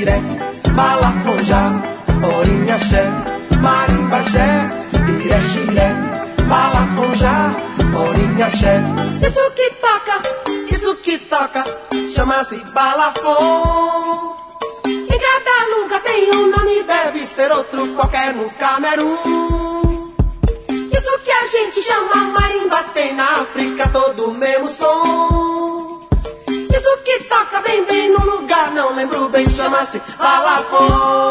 Iré, 0.00 0.18
xiré, 0.18 0.18
balafonjá, 0.74 1.82
orinhaxé. 2.22 3.04
Marimbajé, 3.60 4.48
iré, 5.22 5.40
xiré, 5.52 5.88
balafonjá, 6.48 7.54
orinhaxé. 8.04 8.74
Isso 9.26 9.44
que 9.56 9.68
toca, 9.84 10.16
isso 10.74 10.96
que 11.04 11.18
toca, 11.18 11.64
chama-se 12.14 12.56
balafon. 12.74 14.36
Em 14.86 15.18
cada 15.26 15.56
lugar 15.76 16.02
tem 16.02 16.30
um 16.34 16.46
nome, 16.50 16.82
deve 16.84 17.26
ser 17.26 17.52
outro 17.52 17.86
qualquer 17.94 18.34
no 18.34 18.48
Camerun. 18.50 20.08
Isso 20.96 21.18
que 21.24 21.30
a 21.30 21.46
gente 21.54 21.82
chama 21.82 22.28
marimba 22.34 22.82
tem 22.94 23.14
na 23.14 23.24
África 23.42 23.88
todo 23.92 24.30
o 24.30 24.34
mesmo 24.34 24.68
som. 24.68 25.49
Isso 26.74 26.98
que 27.04 27.24
toca 27.24 27.60
bem 27.62 27.84
bem 27.84 28.12
no 28.12 28.24
lugar, 28.24 28.70
não 28.72 28.94
lembro 28.94 29.28
bem, 29.28 29.48
chama-se 29.50 30.00
balafon. 30.18 31.30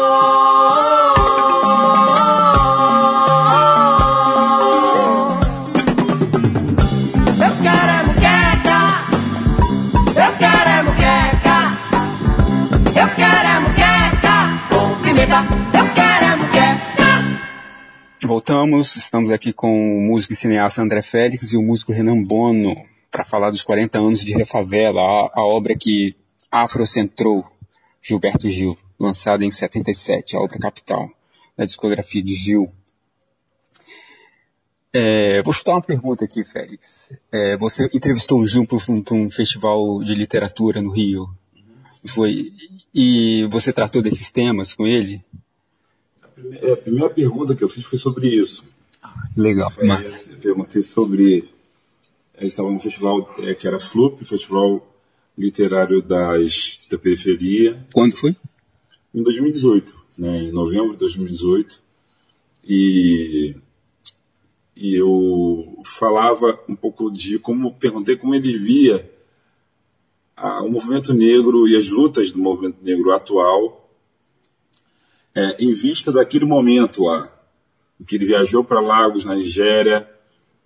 Voltamos, 18.22 18.94
estamos 18.94 19.30
aqui 19.32 19.52
com 19.52 19.98
o 19.98 20.00
músico 20.00 20.32
e 20.32 20.36
cineasta 20.36 20.80
André 20.80 21.02
Félix 21.02 21.52
e 21.52 21.56
o 21.56 21.62
músico 21.62 21.92
Renan 21.92 22.22
Bono 22.22 22.76
para 23.10 23.24
falar 23.24 23.50
dos 23.50 23.62
40 23.62 23.98
anos 23.98 24.20
de 24.20 24.32
Refavela, 24.34 25.00
a, 25.00 25.40
a 25.40 25.42
obra 25.42 25.74
que 25.74 26.14
afrocentrou 26.50 27.44
Gilberto 28.02 28.48
Gil, 28.48 28.76
lançada 28.98 29.44
em 29.44 29.50
77, 29.50 30.36
a 30.36 30.40
obra 30.40 30.58
capital 30.58 31.08
da 31.56 31.64
discografia 31.64 32.22
de 32.22 32.34
Gil. 32.34 32.70
É, 34.92 35.40
vou 35.42 35.52
chutar 35.52 35.72
uma 35.72 35.82
pergunta 35.82 36.24
aqui, 36.24 36.44
Félix. 36.44 37.12
É, 37.30 37.56
você 37.56 37.88
entrevistou 37.92 38.40
o 38.40 38.46
Gil 38.46 38.66
para 38.66 38.78
um, 38.88 39.04
um 39.12 39.30
festival 39.30 40.02
de 40.02 40.14
literatura 40.14 40.82
no 40.82 40.90
Rio. 40.90 41.28
Foi, 42.06 42.52
e 42.94 43.46
você 43.50 43.72
tratou 43.72 44.02
desses 44.02 44.32
temas 44.32 44.74
com 44.74 44.86
ele? 44.86 45.22
A 46.22 46.28
primeira, 46.28 46.68
é, 46.68 46.72
a 46.72 46.76
primeira 46.76 47.10
pergunta 47.10 47.54
que 47.54 47.62
eu 47.62 47.68
fiz 47.68 47.84
foi 47.84 47.98
sobre 47.98 48.28
isso. 48.28 48.66
Legal. 49.36 49.72
É, 49.78 49.84
Mas, 49.84 50.30
eu 50.30 50.38
perguntei 50.38 50.82
sobre. 50.82 51.48
Eles 52.40 52.54
estavam 52.54 52.72
no 52.72 52.80
festival 52.80 53.34
é, 53.38 53.54
que 53.54 53.66
era 53.66 53.78
FLUP, 53.78 54.24
Festival 54.24 54.86
Literário 55.36 56.02
das, 56.02 56.80
da 56.90 56.98
Periferia, 56.98 57.86
quando 57.92 58.16
foi? 58.16 58.34
em 59.14 59.22
2018, 59.22 59.94
né, 60.18 60.44
em 60.44 60.52
novembro 60.52 60.92
de 60.92 60.98
2018. 60.98 61.82
E, 62.64 63.54
e 64.74 64.94
eu 64.94 65.82
falava 65.84 66.58
um 66.68 66.76
pouco 66.76 67.10
de 67.10 67.38
como, 67.38 67.74
perguntei 67.74 68.16
como 68.16 68.34
ele 68.34 68.58
via 68.58 69.10
a, 70.36 70.62
o 70.62 70.70
movimento 70.70 71.12
negro 71.12 71.68
e 71.68 71.76
as 71.76 71.88
lutas 71.88 72.32
do 72.32 72.38
movimento 72.38 72.78
negro 72.82 73.12
atual 73.12 73.90
é, 75.34 75.62
em 75.62 75.72
vista 75.72 76.10
daquele 76.10 76.44
momento 76.44 77.04
lá, 77.04 77.32
em 78.00 78.04
que 78.04 78.16
ele 78.16 78.26
viajou 78.26 78.64
para 78.64 78.80
Lagos, 78.80 79.24
na 79.24 79.34
Nigéria, 79.34 80.08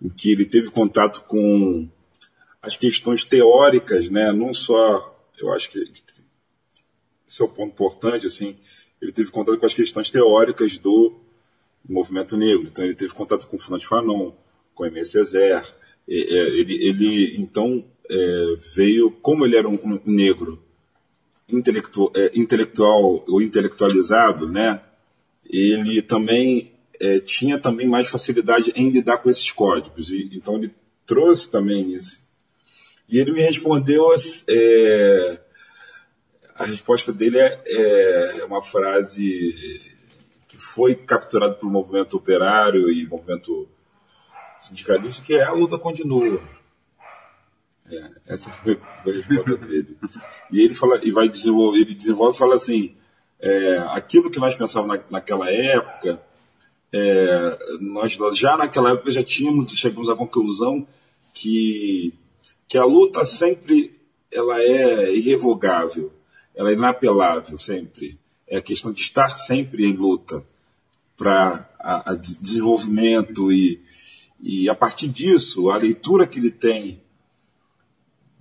em 0.04 0.10
que 0.10 0.30
ele 0.30 0.44
teve 0.44 0.70
contato 0.70 1.22
com 1.22 1.88
as 2.60 2.76
questões 2.76 3.24
teóricas, 3.24 4.10
né, 4.10 4.32
não 4.32 4.52
só, 4.52 5.18
eu 5.38 5.52
acho 5.52 5.70
que 5.70 5.78
esse 7.26 7.42
é 7.42 7.44
o 7.44 7.48
ponto 7.48 7.72
importante, 7.72 8.26
assim, 8.26 8.56
ele 9.00 9.12
teve 9.12 9.30
contato 9.30 9.58
com 9.58 9.66
as 9.66 9.74
questões 9.74 10.10
teóricas 10.10 10.78
do 10.78 11.24
movimento 11.88 12.36
negro. 12.36 12.68
Então 12.70 12.84
ele 12.84 12.94
teve 12.94 13.12
contato 13.12 13.46
com 13.46 13.58
Fernando 13.58 13.84
Fanon, 13.84 14.32
com 14.74 14.86
M. 14.86 15.04
Césaire. 15.04 15.66
Ele, 16.06 16.74
ele 16.88 17.36
então 17.38 17.84
é, 18.08 18.56
veio, 18.74 19.10
como 19.10 19.44
ele 19.44 19.56
era 19.56 19.68
um, 19.68 19.78
um 19.84 20.00
negro 20.06 20.62
intelectual, 21.48 22.12
é, 22.14 22.30
intelectual 22.34 23.24
ou 23.26 23.42
intelectualizado, 23.42 24.48
né? 24.48 24.82
Ele 25.44 26.02
também 26.02 26.73
é, 27.00 27.18
tinha 27.18 27.58
também 27.58 27.88
mais 27.88 28.08
facilidade 28.08 28.72
em 28.74 28.90
lidar 28.90 29.18
com 29.18 29.30
esses 29.30 29.50
códigos. 29.50 30.10
E, 30.10 30.30
então 30.32 30.56
ele 30.56 30.74
trouxe 31.06 31.50
também 31.50 31.92
isso. 31.92 32.22
E 33.08 33.18
ele 33.18 33.32
me 33.32 33.42
respondeu 33.42 34.08
é, 34.48 35.40
a 36.54 36.64
resposta 36.64 37.12
dele 37.12 37.38
é, 37.38 37.60
é, 37.66 38.44
uma 38.44 38.62
frase 38.62 39.92
que 40.48 40.56
foi 40.56 40.94
capturada 40.94 41.54
pelo 41.54 41.70
movimento 41.70 42.16
operário 42.16 42.90
e 42.90 43.06
movimento 43.06 43.68
sindicalista, 44.58 45.22
que 45.22 45.34
é 45.34 45.42
a 45.42 45.52
luta 45.52 45.78
continua. 45.78 46.40
É, 47.90 48.10
essa 48.28 48.50
foi 48.50 48.80
a 48.82 49.10
resposta 49.10 49.56
dele. 49.56 49.98
E 50.50 50.60
ele 50.60 50.74
fala, 50.74 51.00
e 51.02 51.10
vai 51.10 51.28
desenvolver, 51.28 51.80
ele 51.80 51.94
desenvolve 51.94 52.34
e 52.34 52.38
fala 52.38 52.54
assim, 52.54 52.96
é, 53.40 53.78
aquilo 53.90 54.30
que 54.30 54.38
nós 54.38 54.56
pensávamos 54.56 54.96
na, 54.96 55.04
naquela 55.10 55.50
época, 55.50 56.22
é, 56.94 57.58
nós 57.80 58.16
já 58.34 58.56
naquela 58.56 58.92
época 58.92 59.10
já 59.10 59.24
tínhamos, 59.24 59.72
chegamos 59.72 60.08
à 60.08 60.14
conclusão 60.14 60.86
que, 61.32 62.14
que 62.68 62.78
a 62.78 62.84
luta 62.84 63.24
sempre 63.24 63.98
ela 64.30 64.60
é 64.60 65.14
irrevogável 65.14 66.12
ela 66.54 66.70
é 66.70 66.74
inapelável 66.74 67.58
sempre. 67.58 68.18
É 68.46 68.58
a 68.58 68.62
questão 68.62 68.92
de 68.92 69.00
estar 69.00 69.28
sempre 69.28 69.84
em 69.84 69.92
luta 69.92 70.46
para 71.16 71.68
desenvolvimento 72.40 73.52
e, 73.52 73.82
e 74.40 74.68
a 74.68 74.74
partir 74.74 75.08
disso, 75.08 75.70
a 75.70 75.76
leitura 75.76 76.26
que 76.26 76.38
ele 76.38 76.50
tem 76.50 77.02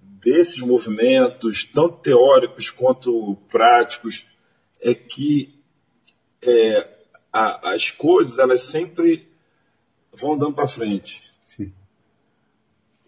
desses 0.01 0.60
movimentos, 0.60 1.64
tanto 1.64 1.97
teóricos 1.97 2.70
quanto 2.70 3.36
práticos, 3.49 4.26
é 4.80 4.93
que 4.93 5.54
é, 6.41 6.93
a, 7.34 7.74
as 7.74 7.90
coisas 7.90 8.38
elas 8.38 8.62
sempre 8.62 9.28
vão 10.14 10.34
andando 10.34 10.54
para 10.54 10.68
frente. 10.68 11.24
Sim. 11.44 11.74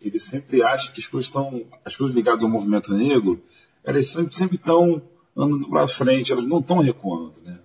Ele 0.02 0.20
sempre 0.20 0.64
acha 0.64 0.92
que 0.92 1.00
as 1.00 1.08
coisas 1.08 1.28
estão, 1.28 1.64
as 1.86 1.96
coisas 1.96 2.16
ligadas 2.16 2.44
ao 2.44 2.50
movimento 2.50 2.92
negro, 2.94 3.42
elas 3.84 4.08
sempre, 4.08 4.36
sempre 4.36 4.56
estão 4.56 5.02
andando 5.38 5.70
para 5.70 5.88
frente, 5.88 6.32
elas 6.32 6.46
não 6.46 6.60
estão 6.60 6.80
recuando. 6.80 7.40
Né? 7.44 7.60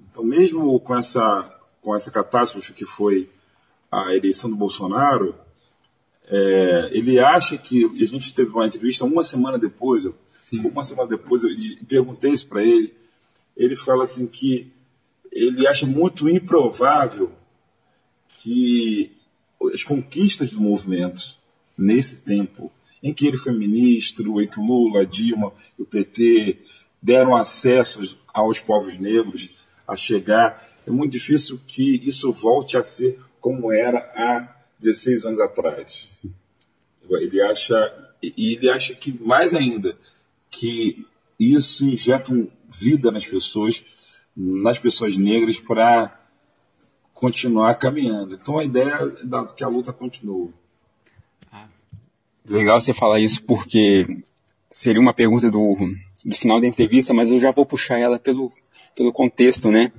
Então, 0.00 0.24
mesmo 0.24 0.80
com 0.80 0.96
essa, 0.96 1.60
com 1.82 1.94
essa 1.94 2.10
catástrofe 2.10 2.72
que 2.72 2.86
foi 2.86 3.28
a 3.92 4.14
eleição 4.14 4.48
do 4.48 4.56
Bolsonaro, 4.56 5.34
é, 6.28 6.90
ele 6.92 7.20
acha 7.20 7.56
que. 7.56 7.84
A 7.84 8.06
gente 8.06 8.34
teve 8.34 8.50
uma 8.50 8.66
entrevista 8.66 9.04
uma 9.04 9.22
semana 9.22 9.58
depois, 9.58 10.08
uma 10.52 10.82
semana 10.82 11.08
depois, 11.08 11.44
eu 11.44 11.50
perguntei 11.86 12.32
isso 12.32 12.48
para 12.48 12.64
ele. 12.64 12.94
Ele 13.56 13.76
fala 13.76 14.04
assim 14.04 14.26
que 14.26 14.72
ele 15.36 15.66
acha 15.66 15.86
muito 15.86 16.28
improvável 16.28 17.32
que 18.38 19.12
as 19.72 19.84
conquistas 19.84 20.50
do 20.50 20.60
movimento 20.60 21.34
nesse 21.76 22.16
tempo 22.16 22.72
em 23.02 23.12
que 23.12 23.26
ele 23.26 23.36
foi 23.36 23.52
ministro, 23.52 24.40
em 24.40 24.48
que 24.48 24.58
Lula, 24.58 25.04
Dilma 25.04 25.52
e 25.78 25.82
o 25.82 25.86
PT 25.86 26.58
deram 27.00 27.36
acesso 27.36 28.18
aos 28.32 28.58
povos 28.58 28.98
negros 28.98 29.50
a 29.86 29.94
chegar, 29.94 30.66
é 30.86 30.90
muito 30.90 31.12
difícil 31.12 31.60
que 31.66 31.96
isso 32.06 32.32
volte 32.32 32.76
a 32.76 32.82
ser 32.82 33.20
como 33.40 33.72
era 33.72 33.98
há 34.14 34.56
16 34.80 35.26
anos 35.26 35.40
atrás. 35.40 36.06
Sim. 36.08 36.32
Ele 37.08 37.40
acha 37.42 38.14
e 38.22 38.54
ele 38.54 38.70
acha 38.70 38.94
que 38.94 39.12
mais 39.22 39.54
ainda 39.54 39.96
que 40.50 41.06
isso 41.38 41.84
injeta 41.84 42.32
vida 42.68 43.10
nas 43.10 43.26
pessoas, 43.26 43.84
nas 44.36 44.78
pessoas 44.78 45.16
negras 45.16 45.58
para 45.58 46.20
continuar 47.14 47.74
caminhando. 47.76 48.34
Então 48.34 48.58
a 48.58 48.64
ideia 48.64 48.92
é 48.92 49.54
que 49.54 49.64
a 49.64 49.68
luta 49.68 49.92
continue. 49.92 50.50
Legal 52.44 52.80
você 52.80 52.92
falar 52.92 53.18
isso 53.18 53.42
porque 53.42 54.06
seria 54.70 55.00
uma 55.00 55.14
pergunta 55.14 55.50
do, 55.50 55.76
do 56.24 56.34
final 56.34 56.60
da 56.60 56.66
entrevista, 56.66 57.14
mas 57.14 57.30
eu 57.30 57.40
já 57.40 57.50
vou 57.50 57.66
puxar 57.66 57.98
ela 57.98 58.18
pelo, 58.18 58.52
pelo 58.94 59.12
contexto, 59.12 59.70
né? 59.70 59.90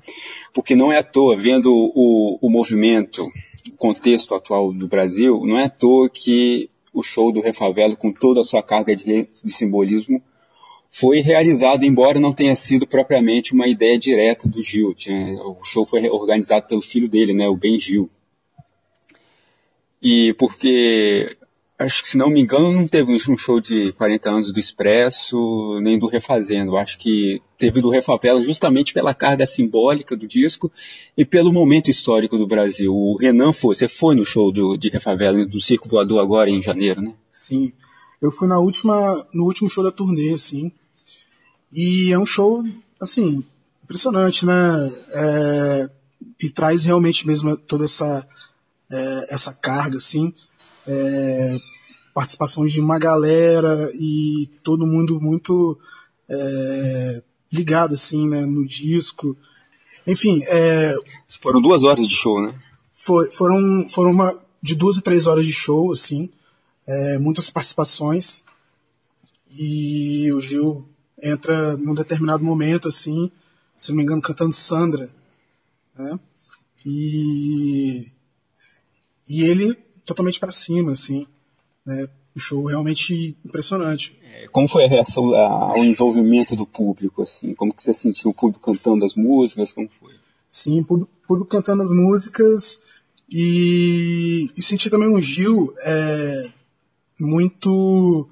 Porque 0.53 0.75
não 0.75 0.91
é 0.91 0.97
à 0.97 1.03
toa, 1.03 1.35
vendo 1.35 1.71
o, 1.73 2.37
o 2.41 2.49
movimento, 2.49 3.29
o 3.67 3.77
contexto 3.77 4.33
atual 4.33 4.71
do 4.71 4.87
Brasil, 4.87 5.41
não 5.45 5.57
é 5.57 5.65
à 5.65 5.69
toa 5.69 6.09
que 6.09 6.69
o 6.93 7.03
show 7.03 7.31
do 7.31 7.41
Refavelo, 7.41 7.97
com 7.97 8.11
toda 8.11 8.41
a 8.41 8.45
sua 8.45 8.63
carga 8.63 8.95
de, 8.95 9.03
de 9.23 9.51
simbolismo, 9.51 10.21
foi 10.89 11.19
realizado, 11.19 11.83
embora 11.83 12.19
não 12.19 12.33
tenha 12.33 12.55
sido 12.55 12.87
propriamente 12.87 13.53
uma 13.53 13.67
ideia 13.67 13.97
direta 13.97 14.47
do 14.47 14.61
Gil. 14.61 14.93
Tinha, 14.93 15.33
o 15.43 15.63
show 15.63 15.85
foi 15.85 16.09
organizado 16.09 16.67
pelo 16.67 16.81
filho 16.81 17.07
dele, 17.07 17.33
né, 17.33 17.47
o 17.47 17.55
Ben 17.55 17.79
Gil. 17.79 18.09
E 20.01 20.33
porque 20.37 21.37
acho 21.79 22.01
que 22.01 22.09
se 22.09 22.17
não 22.17 22.29
me 22.29 22.41
engano 22.41 22.71
não 22.71 22.87
teve 22.87 23.11
um 23.11 23.37
show 23.37 23.59
de 23.59 23.91
40 23.93 24.29
anos 24.29 24.51
do 24.51 24.59
Expresso, 24.59 25.79
nem 25.81 25.99
do 25.99 26.07
Refazendo. 26.07 26.77
Acho 26.77 26.97
que 26.97 27.41
teve 27.57 27.81
do 27.81 27.89
Refavela 27.89 28.41
justamente 28.41 28.93
pela 28.93 29.13
carga 29.13 29.45
simbólica 29.45 30.15
do 30.15 30.27
disco 30.27 30.71
e 31.15 31.23
pelo 31.25 31.53
momento 31.53 31.89
histórico 31.89 32.37
do 32.37 32.47
Brasil. 32.47 32.93
O 32.93 33.17
Renan 33.17 33.53
foi, 33.53 33.75
você 33.75 33.87
foi 33.87 34.15
no 34.15 34.25
show 34.25 34.51
do, 34.51 34.77
de 34.77 34.89
Refavela, 34.89 35.45
do 35.45 35.59
Circo 35.59 35.89
Voador 35.89 36.19
agora 36.19 36.49
em 36.49 36.61
janeiro, 36.61 37.01
né? 37.01 37.13
Sim. 37.29 37.71
Eu 38.21 38.31
fui 38.31 38.47
na 38.47 38.59
última, 38.59 39.27
no 39.33 39.43
último 39.45 39.69
show 39.69 39.83
da 39.83 39.91
turnê, 39.91 40.33
assim. 40.33 40.71
E 41.71 42.11
é 42.11 42.17
um 42.17 42.25
show, 42.25 42.63
assim, 43.01 43.43
impressionante, 43.83 44.45
né? 44.45 44.53
É, 45.09 45.89
e 46.41 46.49
traz 46.49 46.85
realmente 46.85 47.27
mesmo 47.27 47.55
toda 47.57 47.85
essa, 47.85 48.27
é, 48.89 49.33
essa 49.33 49.53
carga, 49.53 49.97
assim 49.97 50.33
é, 50.87 51.59
participações 52.13 52.71
de 52.71 52.79
uma 52.79 52.97
galera 52.97 53.91
e 53.93 54.49
todo 54.63 54.87
mundo 54.87 55.19
muito 55.19 55.77
é, 56.29 57.21
ligado 57.51 57.93
assim, 57.93 58.27
né, 58.27 58.45
no 58.45 58.65
disco. 58.65 59.35
Enfim, 60.05 60.41
é, 60.47 60.95
foram 61.41 61.61
duas 61.61 61.83
horas 61.83 62.07
de 62.07 62.15
show, 62.15 62.41
né? 62.41 62.55
Foi, 62.93 63.29
foram 63.31 63.87
foram 63.89 64.11
uma 64.11 64.39
de 64.63 64.73
duas 64.73 64.97
a 64.97 65.01
três 65.01 65.27
horas 65.27 65.45
de 65.45 65.53
show, 65.53 65.91
assim, 65.91 66.29
é, 66.87 67.17
muitas 67.19 67.49
participações 67.49 68.43
e 69.51 70.31
o 70.31 70.39
Gil 70.39 70.87
entra 71.21 71.75
num 71.75 71.93
determinado 71.93 72.43
momento, 72.43 72.87
assim, 72.87 73.31
se 73.79 73.89
não 73.89 73.97
me 73.97 74.03
engano, 74.03 74.21
cantando 74.21 74.53
Sandra, 74.53 75.09
né? 75.97 76.19
E 76.85 78.11
e 79.27 79.43
ele 79.43 79.75
totalmente 80.05 80.39
para 80.39 80.51
cima, 80.51 80.91
assim. 80.91 81.27
Né? 81.85 82.07
Um 82.35 82.39
show 82.39 82.63
realmente 82.65 83.35
impressionante. 83.43 84.17
É, 84.23 84.47
como 84.47 84.67
foi 84.67 84.85
a 84.85 84.87
reação 84.87 85.35
ao 85.35 85.83
envolvimento 85.83 86.55
do 86.55 86.65
público, 86.65 87.23
assim? 87.23 87.53
Como 87.53 87.73
que 87.73 87.83
você 87.83 87.93
sentiu 87.93 88.31
o 88.31 88.33
público 88.33 88.71
cantando 88.71 89.03
as 89.03 89.15
músicas? 89.15 89.71
Como 89.71 89.89
foi? 89.99 90.13
Sim, 90.49 90.79
o 90.81 90.85
público, 90.85 91.11
público 91.27 91.49
cantando 91.49 91.83
as 91.83 91.91
músicas 91.91 92.79
e, 93.29 94.49
e 94.55 94.61
senti 94.61 94.89
também 94.89 95.09
um 95.09 95.21
Gil 95.21 95.73
é, 95.79 96.49
muito, 97.19 98.29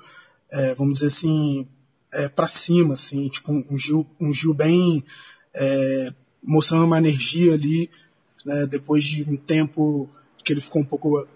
é, 0.52 0.76
vamos 0.76 0.96
dizer 0.96 1.08
assim, 1.08 1.68
é, 2.12 2.28
para 2.30 2.48
cima, 2.48 2.94
assim, 2.94 3.28
tipo 3.30 3.52
um 3.52 3.78
Gil, 3.78 4.06
um 4.20 4.34
Gil 4.34 4.54
bem 4.54 5.04
é, 5.54 6.14
mostrando 6.44 6.86
uma 6.86 6.98
energia 6.98 7.54
ali, 7.54 7.90
né, 8.46 8.66
depois 8.66 9.04
de 9.04 9.24
um 9.24 9.36
tempo 9.36 10.10
que 10.44 10.54
ele 10.54 10.62
ficou 10.62 10.82
um 10.82 10.86
pouco 10.86 11.28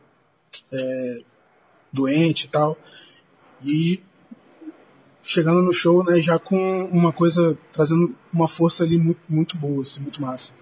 é, 0.72 1.22
doente 1.92 2.44
e 2.46 2.50
tal. 2.50 2.78
E 3.64 4.02
chegando 5.24 5.62
no 5.62 5.74
show, 5.74 6.04
né, 6.04 6.22
já 6.22 6.38
com 6.40 6.86
uma 6.86 7.12
coisa, 7.12 7.58
trazendo 7.72 8.16
uma 8.32 8.48
força 8.48 8.84
ali 8.84 8.98
muito, 8.98 9.22
muito 9.28 9.58
boa, 9.58 9.82
assim, 9.82 10.02
muito 10.02 10.22
massa. 10.22 10.54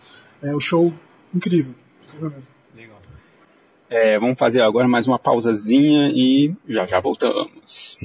É, 0.42 0.56
o 0.56 0.60
show 0.60 0.94
incrível. 1.34 1.76
Legal. 2.20 2.57
É, 3.90 4.20
vamos 4.20 4.38
fazer 4.38 4.62
agora 4.62 4.88
mais 4.88 5.08
uma 5.08 5.18
pausazinha 5.18 6.10
e 6.14 6.54
já 6.68 6.86
já 6.86 7.00
voltamos. 7.00 7.98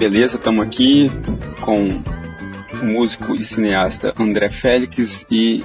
Beleza, 0.00 0.38
estamos 0.38 0.66
aqui 0.66 1.10
com 1.62 1.90
o 2.80 2.86
músico 2.86 3.36
e 3.36 3.44
cineasta 3.44 4.14
André 4.18 4.48
Félix 4.48 5.26
e 5.30 5.62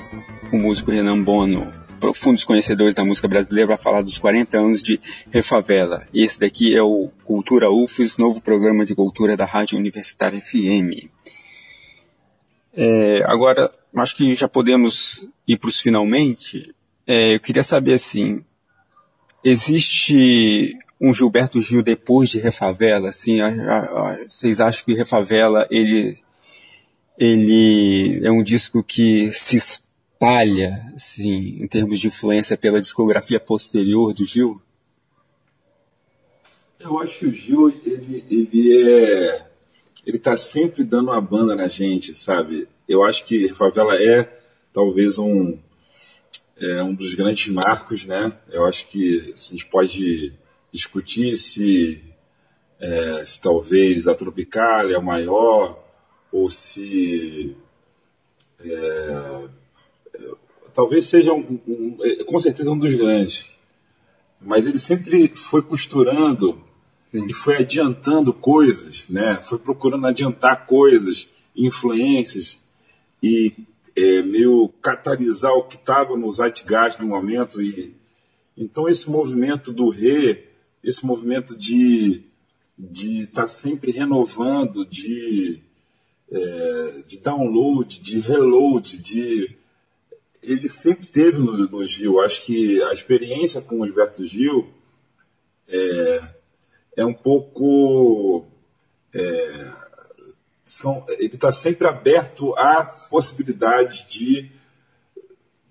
o 0.52 0.58
músico 0.58 0.92
Renan 0.92 1.24
Bono, 1.24 1.72
profundos 2.02 2.44
conhecedores 2.44 2.96
da 2.96 3.06
música 3.06 3.30
brasileira, 3.30 3.70
para 3.70 3.78
falar 3.78 4.02
dos 4.02 4.18
40 4.18 4.60
anos 4.60 4.84
de 4.84 5.00
Refavela. 5.32 6.06
Esse 6.14 6.38
daqui 6.38 6.76
é 6.76 6.84
o 6.84 7.10
Cultura 7.24 7.72
UFES, 7.72 8.18
novo 8.18 8.42
programa 8.42 8.84
de 8.84 8.94
cultura 8.94 9.38
da 9.38 9.46
Rádio 9.46 9.80
Universitária 9.80 10.42
FM. 10.42 11.08
É, 12.74 13.24
agora, 13.24 13.72
acho 13.96 14.18
que 14.18 14.36
já 14.36 14.50
podemos 14.50 15.26
ir 15.48 15.58
para 15.58 15.70
os 15.70 15.80
finalmente. 15.80 16.76
É, 17.08 17.36
eu 17.36 17.40
queria 17.40 17.64
saber 17.64 17.94
assim, 17.94 18.44
existe 19.46 20.78
um 21.00 21.14
Gilberto 21.14 21.62
Gil 21.62 21.84
depois 21.84 22.30
de 22.30 22.40
Refavela, 22.40 23.10
assim, 23.10 23.42
a, 23.42 23.48
a, 23.48 23.80
a, 24.12 24.26
vocês 24.30 24.62
acham 24.62 24.86
que 24.86 24.94
Refavela 24.94 25.68
ele 25.70 26.18
ele 27.18 28.20
é 28.24 28.32
um 28.32 28.44
disco 28.44 28.84
que 28.84 29.32
se 29.32 29.56
espalha, 29.56 30.92
assim, 30.94 31.58
em 31.62 31.68
termos 31.68 32.00
de 32.00 32.08
influência 32.08 32.58
pela 32.58 32.82
discografia 32.82 33.40
posterior 33.40 34.14
do 34.14 34.26
Gil? 34.26 34.62
Eu 36.80 37.00
acho 37.00 37.20
que 37.20 37.26
o 37.26 37.34
Gil 37.34 37.70
ele 37.86 38.26
ele 38.30 38.84
é 38.84 39.46
ele 40.06 40.20
tá 40.20 40.38
sempre 40.38 40.84
dando 40.84 41.10
uma 41.10 41.22
banda 41.22 41.56
na 41.56 41.68
gente, 41.68 42.14
sabe? 42.14 42.68
Eu 42.88 43.04
acho 43.04 43.26
que 43.26 43.50
Favela 43.50 43.96
é 43.96 44.40
talvez 44.74 45.18
um 45.18 45.58
é 46.58 46.84
um 46.84 46.94
dos 46.94 47.14
grandes 47.16 47.48
marcos, 47.48 48.06
né? 48.06 48.32
Eu 48.50 48.66
acho 48.66 48.88
que 48.88 49.34
a 49.34 49.36
gente 49.36 49.66
pode 49.66 50.34
discutir 50.76 51.38
se, 51.38 52.04
é, 52.80 53.26
se 53.26 53.40
talvez 53.40 54.08
a 54.08 54.14
Tropicália 54.14 54.96
é 54.96 55.00
o 55.00 55.04
maior 55.04 55.82
ou 56.32 56.50
se 56.50 57.56
é, 58.60 59.48
talvez 60.74 61.06
seja 61.06 61.34
um, 61.34 61.60
um, 61.66 61.98
com 62.26 62.40
certeza 62.40 62.70
um 62.72 62.78
dos 62.78 62.94
grandes, 62.94 63.50
mas 64.42 64.66
ele 64.66 64.78
sempre 64.78 65.30
foi 65.34 65.62
costurando 65.62 66.62
Sim. 67.10 67.26
e 67.26 67.34
foi 67.34 67.58
adiantando 67.58 68.34
coisas, 68.34 69.08
né? 69.08 69.40
Foi 69.44 69.58
procurando 69.58 70.06
adiantar 70.08 70.66
coisas, 70.66 71.30
influências 71.56 72.60
e 73.24 73.54
é, 73.96 74.22
meio 74.22 74.68
catalisar 74.82 75.54
o 75.54 75.64
que 75.64 75.78
estava 75.78 76.18
no 76.18 76.30
zeitgeist 76.30 77.00
no 77.00 77.08
momento 77.08 77.62
e 77.62 77.96
então 78.58 78.90
esse 78.90 79.10
movimento 79.10 79.72
do 79.72 79.90
re 79.90 80.55
esse 80.86 81.06
movimento 81.06 81.58
de 81.58 82.24
de 82.78 83.22
estar 83.22 83.44
tá 83.44 83.48
sempre 83.48 83.92
renovando, 83.92 84.86
de, 84.86 85.62
é, 86.30 87.04
de 87.08 87.20
download, 87.20 88.00
de 88.00 88.20
reload, 88.20 88.98
de 88.98 89.56
ele 90.44 90.70
sempre 90.70 91.08
teve 91.08 91.40
no, 91.40 91.58
no, 91.58 91.86
Gil. 91.86 92.20
Acho 92.20 92.44
que 92.44 92.82
a 92.84 92.94
experiência 92.94 93.62
com 93.62 93.80
o 93.80 93.86
Gilberto 93.86 94.26
Gil 94.26 94.70
é, 95.68 96.22
é 96.98 97.06
um 97.06 97.14
pouco 97.14 98.46
é, 99.14 99.72
são, 100.64 101.06
ele 101.10 101.34
está 101.36 101.52
sempre 101.52 101.88
aberto 101.88 102.54
à 102.58 102.84
possibilidade 103.10 104.06
de 104.10 104.52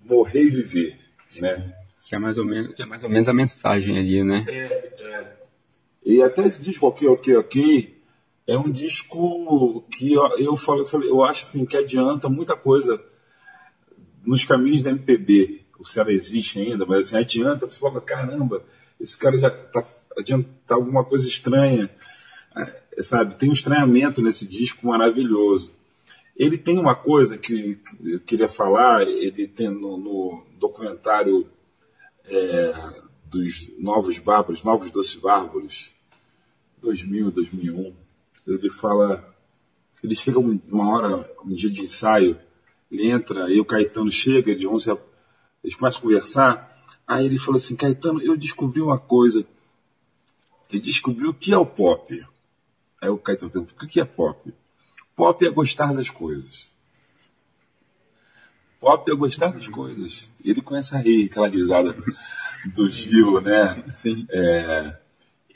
morrer 0.03 0.43
e 0.43 0.49
viver, 0.49 0.99
né? 1.39 1.73
Que 2.05 2.15
é 2.15 2.19
mais 2.19 2.37
ou 2.37 2.45
menos, 2.45 2.75
que 2.75 2.83
é 2.83 2.85
mais 2.85 3.03
ou 3.03 3.09
menos 3.09 3.27
a 3.27 3.33
mensagem 3.33 3.97
ali, 3.97 4.23
né? 4.23 4.45
É, 4.47 4.93
é. 4.99 5.35
E 6.05 6.21
até 6.21 6.45
esse 6.45 6.61
disco 6.61 6.87
Ok, 6.87 7.07
Ok, 7.07 7.35
Ok 7.35 7.95
é 8.47 8.57
um 8.57 8.71
disco 8.71 9.83
que 9.89 10.13
eu, 10.13 10.23
eu, 10.37 10.55
falo, 10.55 10.81
eu, 10.81 10.85
falei, 10.85 11.09
eu 11.09 11.23
acho 11.23 11.41
assim, 11.41 11.65
que 11.65 11.75
adianta 11.75 12.29
muita 12.29 12.55
coisa 12.55 13.03
nos 14.23 14.45
caminhos 14.45 14.83
da 14.83 14.91
MPB. 14.91 15.65
O 15.79 15.85
Ceará 15.85 16.11
existe 16.11 16.59
ainda, 16.59 16.85
mas 16.85 17.07
assim, 17.07 17.17
adianta, 17.17 17.65
você 17.65 17.79
fala, 17.79 17.99
caramba, 17.99 18.63
esse 18.99 19.17
cara 19.17 19.37
já 19.37 19.49
tá 19.49 19.83
adianta 20.17 20.47
alguma 20.69 21.03
coisa 21.03 21.27
estranha. 21.27 21.89
É, 22.55 23.01
sabe, 23.01 23.35
tem 23.35 23.49
um 23.49 23.53
estranhamento 23.53 24.21
nesse 24.21 24.47
disco 24.47 24.87
maravilhoso. 24.87 25.71
Ele 26.37 26.57
tem 26.57 26.77
uma 26.77 26.95
coisa 26.95 27.37
que 27.37 27.79
eu 28.03 28.19
queria 28.19 28.47
falar, 28.47 29.01
ele 29.01 29.47
tem 29.47 29.69
no, 29.69 29.97
no 29.97 30.43
documentário 30.59 31.47
é, 32.27 33.03
dos 33.25 33.69
Novos 33.77 34.17
Bárbaros, 34.17 34.63
Novos 34.63 34.91
Doces 34.91 35.15
Bárbaros, 35.15 35.93
2000, 36.81 37.31
2001, 37.31 37.95
ele 38.47 38.69
fala, 38.69 39.35
ele 40.03 40.15
chega 40.15 40.39
uma 40.39 40.89
hora, 40.89 41.29
um 41.43 41.53
dia 41.53 41.69
de 41.69 41.81
ensaio, 41.81 42.39
ele 42.91 43.09
entra, 43.09 43.49
e 43.51 43.59
o 43.59 43.65
Caetano 43.65 44.11
chega, 44.11 44.55
de 44.55 44.67
11 44.67 44.91
a, 44.91 44.97
eles 45.63 45.75
começam 45.75 45.99
a 45.99 46.03
conversar, 46.03 46.77
aí 47.07 47.25
ele 47.25 47.39
fala 47.39 47.57
assim, 47.57 47.75
Caetano, 47.75 48.21
eu 48.21 48.37
descobri 48.37 48.81
uma 48.81 48.99
coisa, 48.99 49.45
ele 50.69 50.81
descobriu 50.81 51.29
o 51.29 51.33
que 51.33 51.53
é 51.53 51.57
o 51.57 51.65
pop. 51.65 52.23
Aí 53.01 53.09
o 53.09 53.17
Caetano 53.17 53.51
pergunta, 53.51 53.73
o 53.73 53.87
que 53.87 53.99
é 53.99 54.05
pop? 54.05 54.53
Pop 55.15 55.45
é 55.45 55.49
gostar 55.49 55.93
das 55.93 56.09
coisas. 56.09 56.74
Pop 58.85 59.11
é 59.11 59.15
gostar 59.15 59.47
das 59.47 59.67
coisas. 59.67 60.29
E 60.45 60.51
ele 60.51 60.61
começa 60.61 60.95
a 60.95 60.99
rir, 60.99 61.25
aquela 61.25 61.47
risada 61.47 61.97
do 62.75 62.87
Gil, 62.87 63.41
né? 63.41 63.83
Sim. 63.89 64.27
É, 64.29 64.95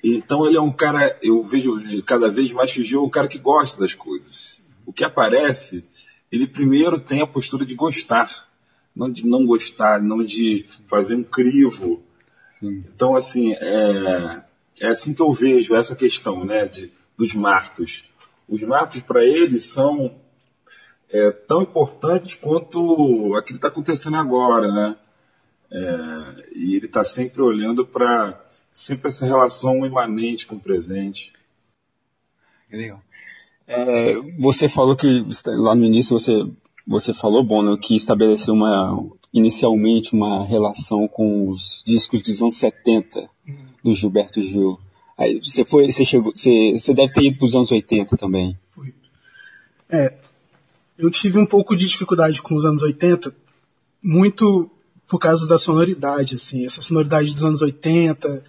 então 0.03 0.47
ele 0.47 0.57
é 0.57 0.61
um 0.61 0.71
cara, 0.71 1.15
eu 1.21 1.43
vejo 1.43 1.80
cada 2.07 2.27
vez 2.27 2.51
mais 2.51 2.71
que 2.71 2.82
o 2.82 2.84
Gil 2.84 3.01
é 3.01 3.03
um 3.05 3.09
cara 3.09 3.27
que 3.27 3.38
gosta 3.38 3.80
das 3.80 3.93
coisas. 3.93 4.67
O 4.84 4.91
que 4.91 5.03
aparece, 5.03 5.88
ele 6.32 6.47
primeiro 6.47 6.99
tem 6.99 7.21
a 7.21 7.27
postura 7.27 7.67
de 7.67 7.75
gostar, 7.75 8.49
não 8.95 9.11
de 9.11 9.27
não 9.27 9.45
gostar, 9.45 10.01
não 10.01 10.25
de 10.25 10.65
fazer 10.88 11.13
um 11.13 11.23
crivo. 11.23 12.01
Sim. 12.59 12.84
Então, 12.95 13.15
assim, 13.15 13.53
é, 13.53 14.41
é 14.82 14.88
assim 14.88 15.13
que 15.13 15.21
eu 15.21 15.32
vejo 15.32 15.75
essa 15.75 15.95
questão, 15.95 16.43
né, 16.43 16.65
de, 16.65 16.91
dos 17.15 17.36
marcos. 17.36 18.05
Os 18.47 18.63
marcos 18.63 19.01
para 19.01 19.23
ele 19.23 19.59
são 19.59 20.19
é, 21.12 21.32
tão 21.32 21.62
importantes 21.62 22.36
quanto 22.36 23.36
aquilo 23.36 23.43
que 23.43 23.53
está 23.53 23.68
acontecendo 23.68 24.18
agora, 24.18 24.72
né? 24.72 24.95
É, 25.72 26.49
e 26.55 26.76
ele 26.76 26.86
está 26.86 27.03
sempre 27.03 27.41
olhando 27.41 27.86
para 27.86 28.39
sempre 28.72 29.10
essa 29.10 29.26
relação 29.26 29.86
imanente 29.86 30.47
com 30.47 30.55
o 30.55 30.60
presente. 30.60 31.34
Legal. 32.72 33.01
É, 33.68 34.16
você 34.39 34.68
falou 34.68 34.95
que 34.95 35.24
lá 35.45 35.76
no 35.76 35.86
início 35.86 36.18
você 36.18 36.45
você 36.88 37.14
falou, 37.14 37.43
Bono, 37.43 37.78
que 37.78 37.95
estabeleceu 37.95 38.53
uma 38.55 39.07
inicialmente 39.32 40.14
uma 40.14 40.43
relação 40.43 41.07
com 41.07 41.47
os 41.49 41.84
discos 41.86 42.22
dos 42.22 42.41
anos 42.41 42.55
70 42.55 43.30
do 43.84 43.93
Gilberto 43.93 44.41
Gil. 44.41 44.80
Aí 45.16 45.39
você 45.39 45.64
foi, 45.64 45.91
você 45.91 46.03
chegou, 46.03 46.32
você, 46.34 46.72
você 46.72 46.93
deve 46.93 47.14
ter 47.14 47.24
ido 47.24 47.38
para 47.38 47.45
os 47.45 47.55
anos 47.55 47.72
80 47.72 48.18
também. 48.18 48.57
Fui. 48.72 48.93
É, 49.89 50.16
eu 51.00 51.10
tive 51.10 51.39
um 51.39 51.45
pouco 51.45 51.78
de 51.78 51.88
dificuldade 51.88 52.41
com 52.41 52.54
os 52.54 52.66
anos 52.66 52.84
80, 52.84 53.34
muito 54.04 54.70
por 55.08 55.18
causa 55.18 55.47
da 55.47 55.58
sonoridade, 55.58 56.36
assim, 56.36 56.66
essa 56.66 56.82
sonoridade 56.82 57.32
dos 57.32 57.43
anos 57.43 57.62
80, 57.62 58.43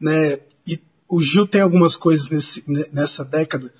né? 0.00 0.38
E 0.64 0.80
o 1.08 1.20
Gil 1.20 1.46
tem 1.46 1.60
algumas 1.60 1.96
coisas 1.96 2.30
nesse, 2.30 2.64
nessa 2.92 3.24
década 3.24 3.74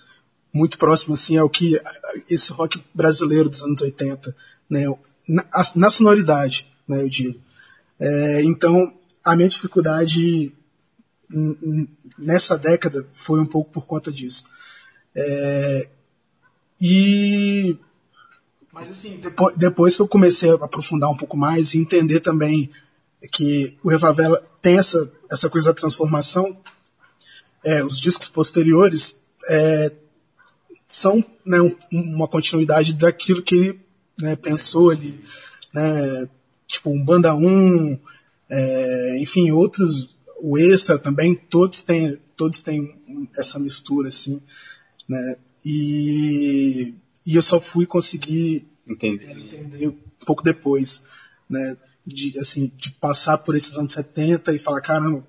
muito 0.53 0.79
próximo 0.79 1.15
assim 1.15 1.37
ao 1.37 1.49
que 1.49 1.81
esse 2.29 2.51
rock 2.53 2.83
brasileiro 2.93 3.49
dos 3.49 3.63
anos 3.63 3.81
80, 3.81 4.35
né? 4.69 4.85
Na, 5.29 5.47
na 5.77 5.89
sonoridade, 5.89 6.67
né, 6.89 7.03
eu 7.03 7.09
digo. 7.09 7.41
É, 8.01 8.43
então, 8.43 8.93
a 9.25 9.37
minha 9.37 9.49
dificuldade 9.49 10.53
nessa 12.19 12.59
década 12.59 13.07
foi 13.13 13.41
um 13.41 13.47
pouco 13.47 13.71
por 13.71 13.87
conta 13.87 14.11
disso. 14.11 14.45
É, 15.15 15.89
e 16.81 17.79
mas 18.79 18.93
assim, 18.93 19.17
depois, 19.17 19.57
depois 19.57 19.97
que 19.97 20.03
eu 20.03 20.07
comecei 20.07 20.51
a 20.51 20.55
aprofundar 20.55 21.11
um 21.11 21.17
pouco 21.17 21.37
mais 21.37 21.75
e 21.75 21.81
entender 21.81 22.21
também 22.21 22.71
que 23.33 23.77
o 23.83 23.89
Revavela 23.89 24.41
tem 24.63 24.79
essa, 24.79 25.13
essa 25.29 25.51
coisa 25.51 25.73
da 25.73 25.81
transformação, 25.81 26.57
é, 27.65 27.83
os 27.83 27.99
discos 27.99 28.29
posteriores 28.29 29.21
é, 29.49 29.91
são 30.87 31.25
né, 31.45 31.61
um, 31.61 31.75
uma 31.91 32.29
continuidade 32.29 32.95
daquilo 32.95 33.43
que 33.43 33.57
ele 33.57 33.81
né, 34.17 34.37
pensou 34.37 34.91
ali, 34.91 35.25
né, 35.75 36.29
tipo 36.69 36.89
um 36.91 37.05
Banda 37.05 37.35
1, 37.35 37.99
é, 38.49 39.19
enfim, 39.19 39.51
outros, 39.51 40.17
o 40.41 40.57
Extra 40.57 40.97
também, 41.01 41.35
todos 41.35 41.83
têm, 41.83 42.17
todos 42.37 42.63
têm 42.63 42.97
essa 43.37 43.59
mistura, 43.59 44.07
assim, 44.07 44.41
né, 45.09 45.37
e 45.65 46.95
e 47.29 47.37
eu 47.37 47.43
só 47.43 47.61
fui 47.61 47.85
conseguir 47.85 48.67
entender, 48.87 49.31
entender 49.31 49.89
um 49.89 50.25
pouco 50.25 50.43
depois, 50.43 51.05
né? 51.49 51.77
De, 52.07 52.39
assim, 52.39 52.73
de 52.75 52.91
passar 52.93 53.37
por 53.37 53.55
esses 53.55 53.77
anos 53.77 53.93
70 53.93 54.55
e 54.55 54.59
falar, 54.59 54.81
caramba, 54.81 55.23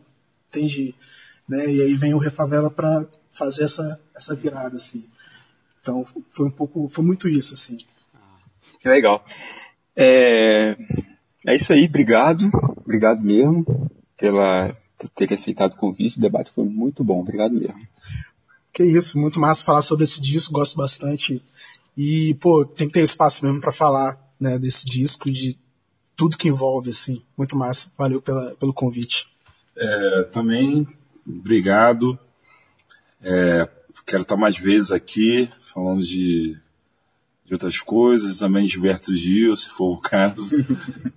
entendi. 0.48 0.96
Né? 1.46 1.70
E 1.70 1.82
aí 1.82 1.94
vem 1.96 2.14
o 2.14 2.18
Refavela 2.18 2.72
para 2.72 3.06
fazer 3.32 3.66
essa, 3.66 4.00
essa 4.16 4.34
virada, 4.34 4.78
assim. 4.78 5.04
Então 5.82 6.06
foi 6.32 6.46
um 6.46 6.52
pouco, 6.52 6.88
foi 6.88 7.04
muito 7.04 7.28
isso, 7.28 7.54
assim. 7.54 7.80
Que 8.80 8.88
legal. 8.88 9.26
É, 9.94 10.78
é 11.46 11.54
isso 11.54 11.74
aí, 11.74 11.84
obrigado, 11.84 12.50
obrigado 12.78 13.22
mesmo 13.22 13.92
pela 14.16 14.74
por 14.98 15.10
ter 15.10 15.34
aceitado 15.34 15.74
o 15.74 15.78
convite. 15.78 16.18
O 16.18 16.22
debate 16.22 16.50
foi 16.50 16.64
muito 16.64 17.04
bom, 17.04 17.20
obrigado 17.20 17.52
mesmo. 17.52 17.86
Que 18.72 18.86
isso, 18.86 19.20
muito 19.20 19.38
massa 19.38 19.66
falar 19.66 19.82
sobre 19.82 20.06
esse 20.06 20.22
disco, 20.22 20.54
gosto 20.54 20.78
bastante 20.78 21.44
e, 21.98 22.34
pô, 22.36 22.66
tem 22.66 22.88
que 22.88 22.94
ter 22.94 23.04
espaço 23.04 23.46
mesmo 23.46 23.60
para 23.60 23.72
falar, 23.72 24.18
né, 24.40 24.58
desse 24.58 24.86
disco, 24.86 25.32
de 25.32 25.58
tudo 26.16 26.38
que 26.38 26.48
envolve, 26.48 26.90
assim. 26.90 27.22
Muito 27.38 27.58
massa. 27.58 27.92
Valeu 27.98 28.22
pela, 28.22 28.56
pelo 28.56 28.74
convite. 28.74 29.28
É, 29.76 30.24
também, 30.32 30.88
obrigado. 31.26 32.18
É, 33.22 33.68
quero 34.06 34.24
estar 34.24 34.36
mais 34.36 34.58
vezes 34.58 34.92
aqui, 34.92 35.50
falando 35.62 36.02
de, 36.02 36.58
de 37.46 37.54
outras 37.54 37.80
coisas, 37.80 38.40
também 38.40 38.66
de 38.66 38.72
Gilberto 38.72 39.16
Gil, 39.16 39.56
se 39.56 39.70
for 39.70 39.94
o 39.94 40.02
caso. 40.02 40.56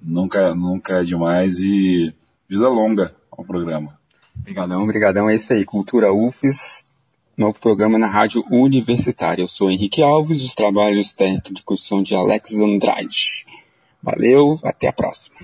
nunca, 0.02 0.54
nunca 0.54 1.00
é 1.00 1.04
demais. 1.04 1.58
E 1.58 2.14
vida 2.48 2.68
longa 2.68 3.14
ao 3.30 3.44
programa. 3.44 3.98
Obrigadão, 4.38 4.82
obrigadão. 4.82 5.30
É 5.30 5.34
isso 5.34 5.52
aí. 5.52 5.64
Cultura 5.64 6.12
UFES 6.12 6.90
novo 7.36 7.58
programa 7.58 7.98
na 7.98 8.06
Rádio 8.06 8.44
Universitária. 8.50 9.42
Eu 9.42 9.48
sou 9.48 9.70
Henrique 9.70 10.02
Alves, 10.02 10.42
os 10.42 10.54
trabalhos 10.54 11.12
técnicos 11.12 11.86
são 11.86 12.02
de 12.02 12.14
Alex 12.14 12.60
Andrade. 12.60 13.46
Valeu, 14.02 14.58
até 14.62 14.88
a 14.88 14.92
próxima. 14.92 15.36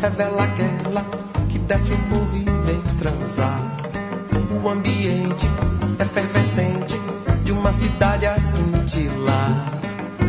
Revela 0.00 0.44
aquela 0.44 1.04
que 1.50 1.58
desce 1.58 1.92
o 1.92 1.98
morro 2.08 2.36
e 2.36 2.44
vem 2.64 2.80
transar. 2.98 3.60
O 4.62 4.68
ambiente 4.68 5.46
efervescente 6.00 6.98
de 7.44 7.52
uma 7.52 7.70
cidade 7.70 8.24
a 8.24 8.38
cintilar. 8.40 9.66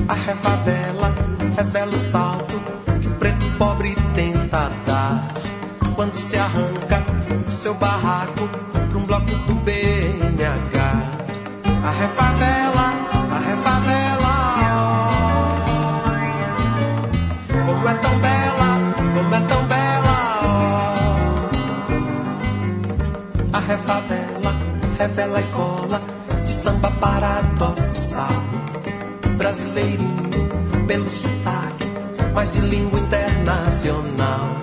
A 0.10 0.14
refavela 0.14 1.16
revela 1.56 1.96
o 1.96 2.00
salto 2.00 2.79
mas 32.50 32.54
de 32.54 32.62
língua 32.62 33.00
internacional. 33.00 34.58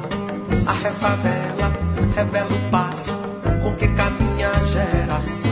A 0.67 0.73
refavela 0.73 1.73
revela 2.15 2.51
o 2.51 2.71
passo 2.71 3.15
com 3.63 3.75
que 3.77 3.89
caminha 3.89 4.51
a 4.51 4.59
geração. 4.67 5.51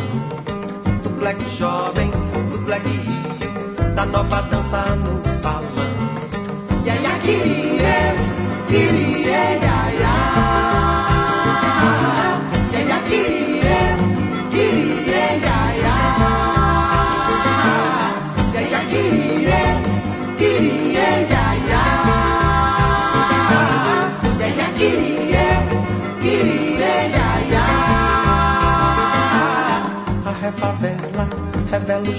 Do 1.02 1.10
black 1.10 1.44
jovem, 1.56 2.10
do 2.50 2.58
black 2.64 2.88
rio, 2.88 3.94
da 3.94 4.06
nova 4.06 4.42
dança 4.42 4.63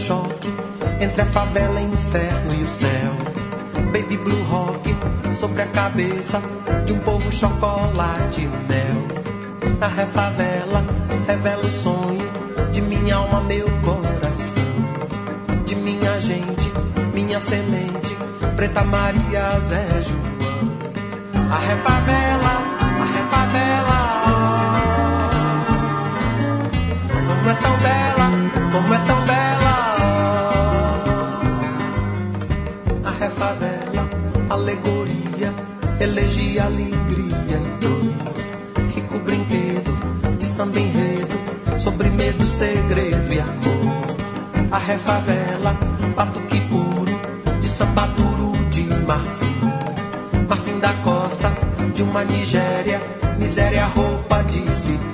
choque 0.05 0.53
entre 1.01 1.23
a 1.23 1.25
favela, 1.25 1.81
inferno 1.81 2.53
e 2.53 2.63
o 2.63 2.67
céu. 2.67 3.13
Baby 3.91 4.17
blue 4.17 4.43
rock 4.43 4.95
sobre 5.39 5.63
a 5.63 5.65
cabeça 5.67 6.39
de 6.85 6.93
um 6.93 6.99
povo 6.99 7.31
chocolate 7.31 8.41
e 8.41 8.47
mel. 8.47 9.01
A 9.81 9.87
refavela 9.87 10.85
revela 11.27 11.65
o 11.65 11.71
sonho 11.71 12.29
de 12.71 12.81
minha 12.81 13.15
alma, 13.15 13.41
meu 13.41 13.65
coração. 13.81 14.63
De 15.65 15.75
minha 15.75 16.19
gente, 16.19 16.71
minha 17.11 17.39
semente, 17.39 18.15
Preta 18.55 18.83
Maria, 18.83 19.59
Zé 19.61 19.87
João. 20.03 20.69
A 21.49 21.57
refavela, 21.57 22.53
a 23.01 23.05
refavela. 23.15 23.99
Como 27.27 27.49
é 27.49 27.53
tão 27.55 27.77
bela, 27.77 28.29
como 28.71 28.93
é 28.93 28.99
tão 28.99 29.14
A 33.35 33.37
refavela, 33.37 34.09
alegoria, 34.49 35.53
elegia, 35.99 36.63
alegria. 36.63 37.59
Rico 38.93 39.19
brinquedo 39.19 39.91
de 40.39 40.45
samba 40.45 40.79
enredo, 40.79 41.37
sobre 41.75 42.09
medo, 42.11 42.47
segredo 42.47 43.33
e 43.33 43.39
amor. 43.41 44.15
A 44.71 44.77
refavela, 44.77 45.77
batuque 46.15 46.61
puro, 46.61 47.59
de 47.59 47.67
samba 47.67 48.07
duro 48.07 48.57
de 48.69 48.83
marfim. 49.05 50.47
Marfim 50.47 50.79
da 50.79 50.93
costa, 51.03 51.51
de 51.93 52.03
uma 52.03 52.23
Nigéria, 52.23 53.01
miséria, 53.37 53.85
roupa 53.87 54.43
de 54.43 54.65
cetim 54.71 55.04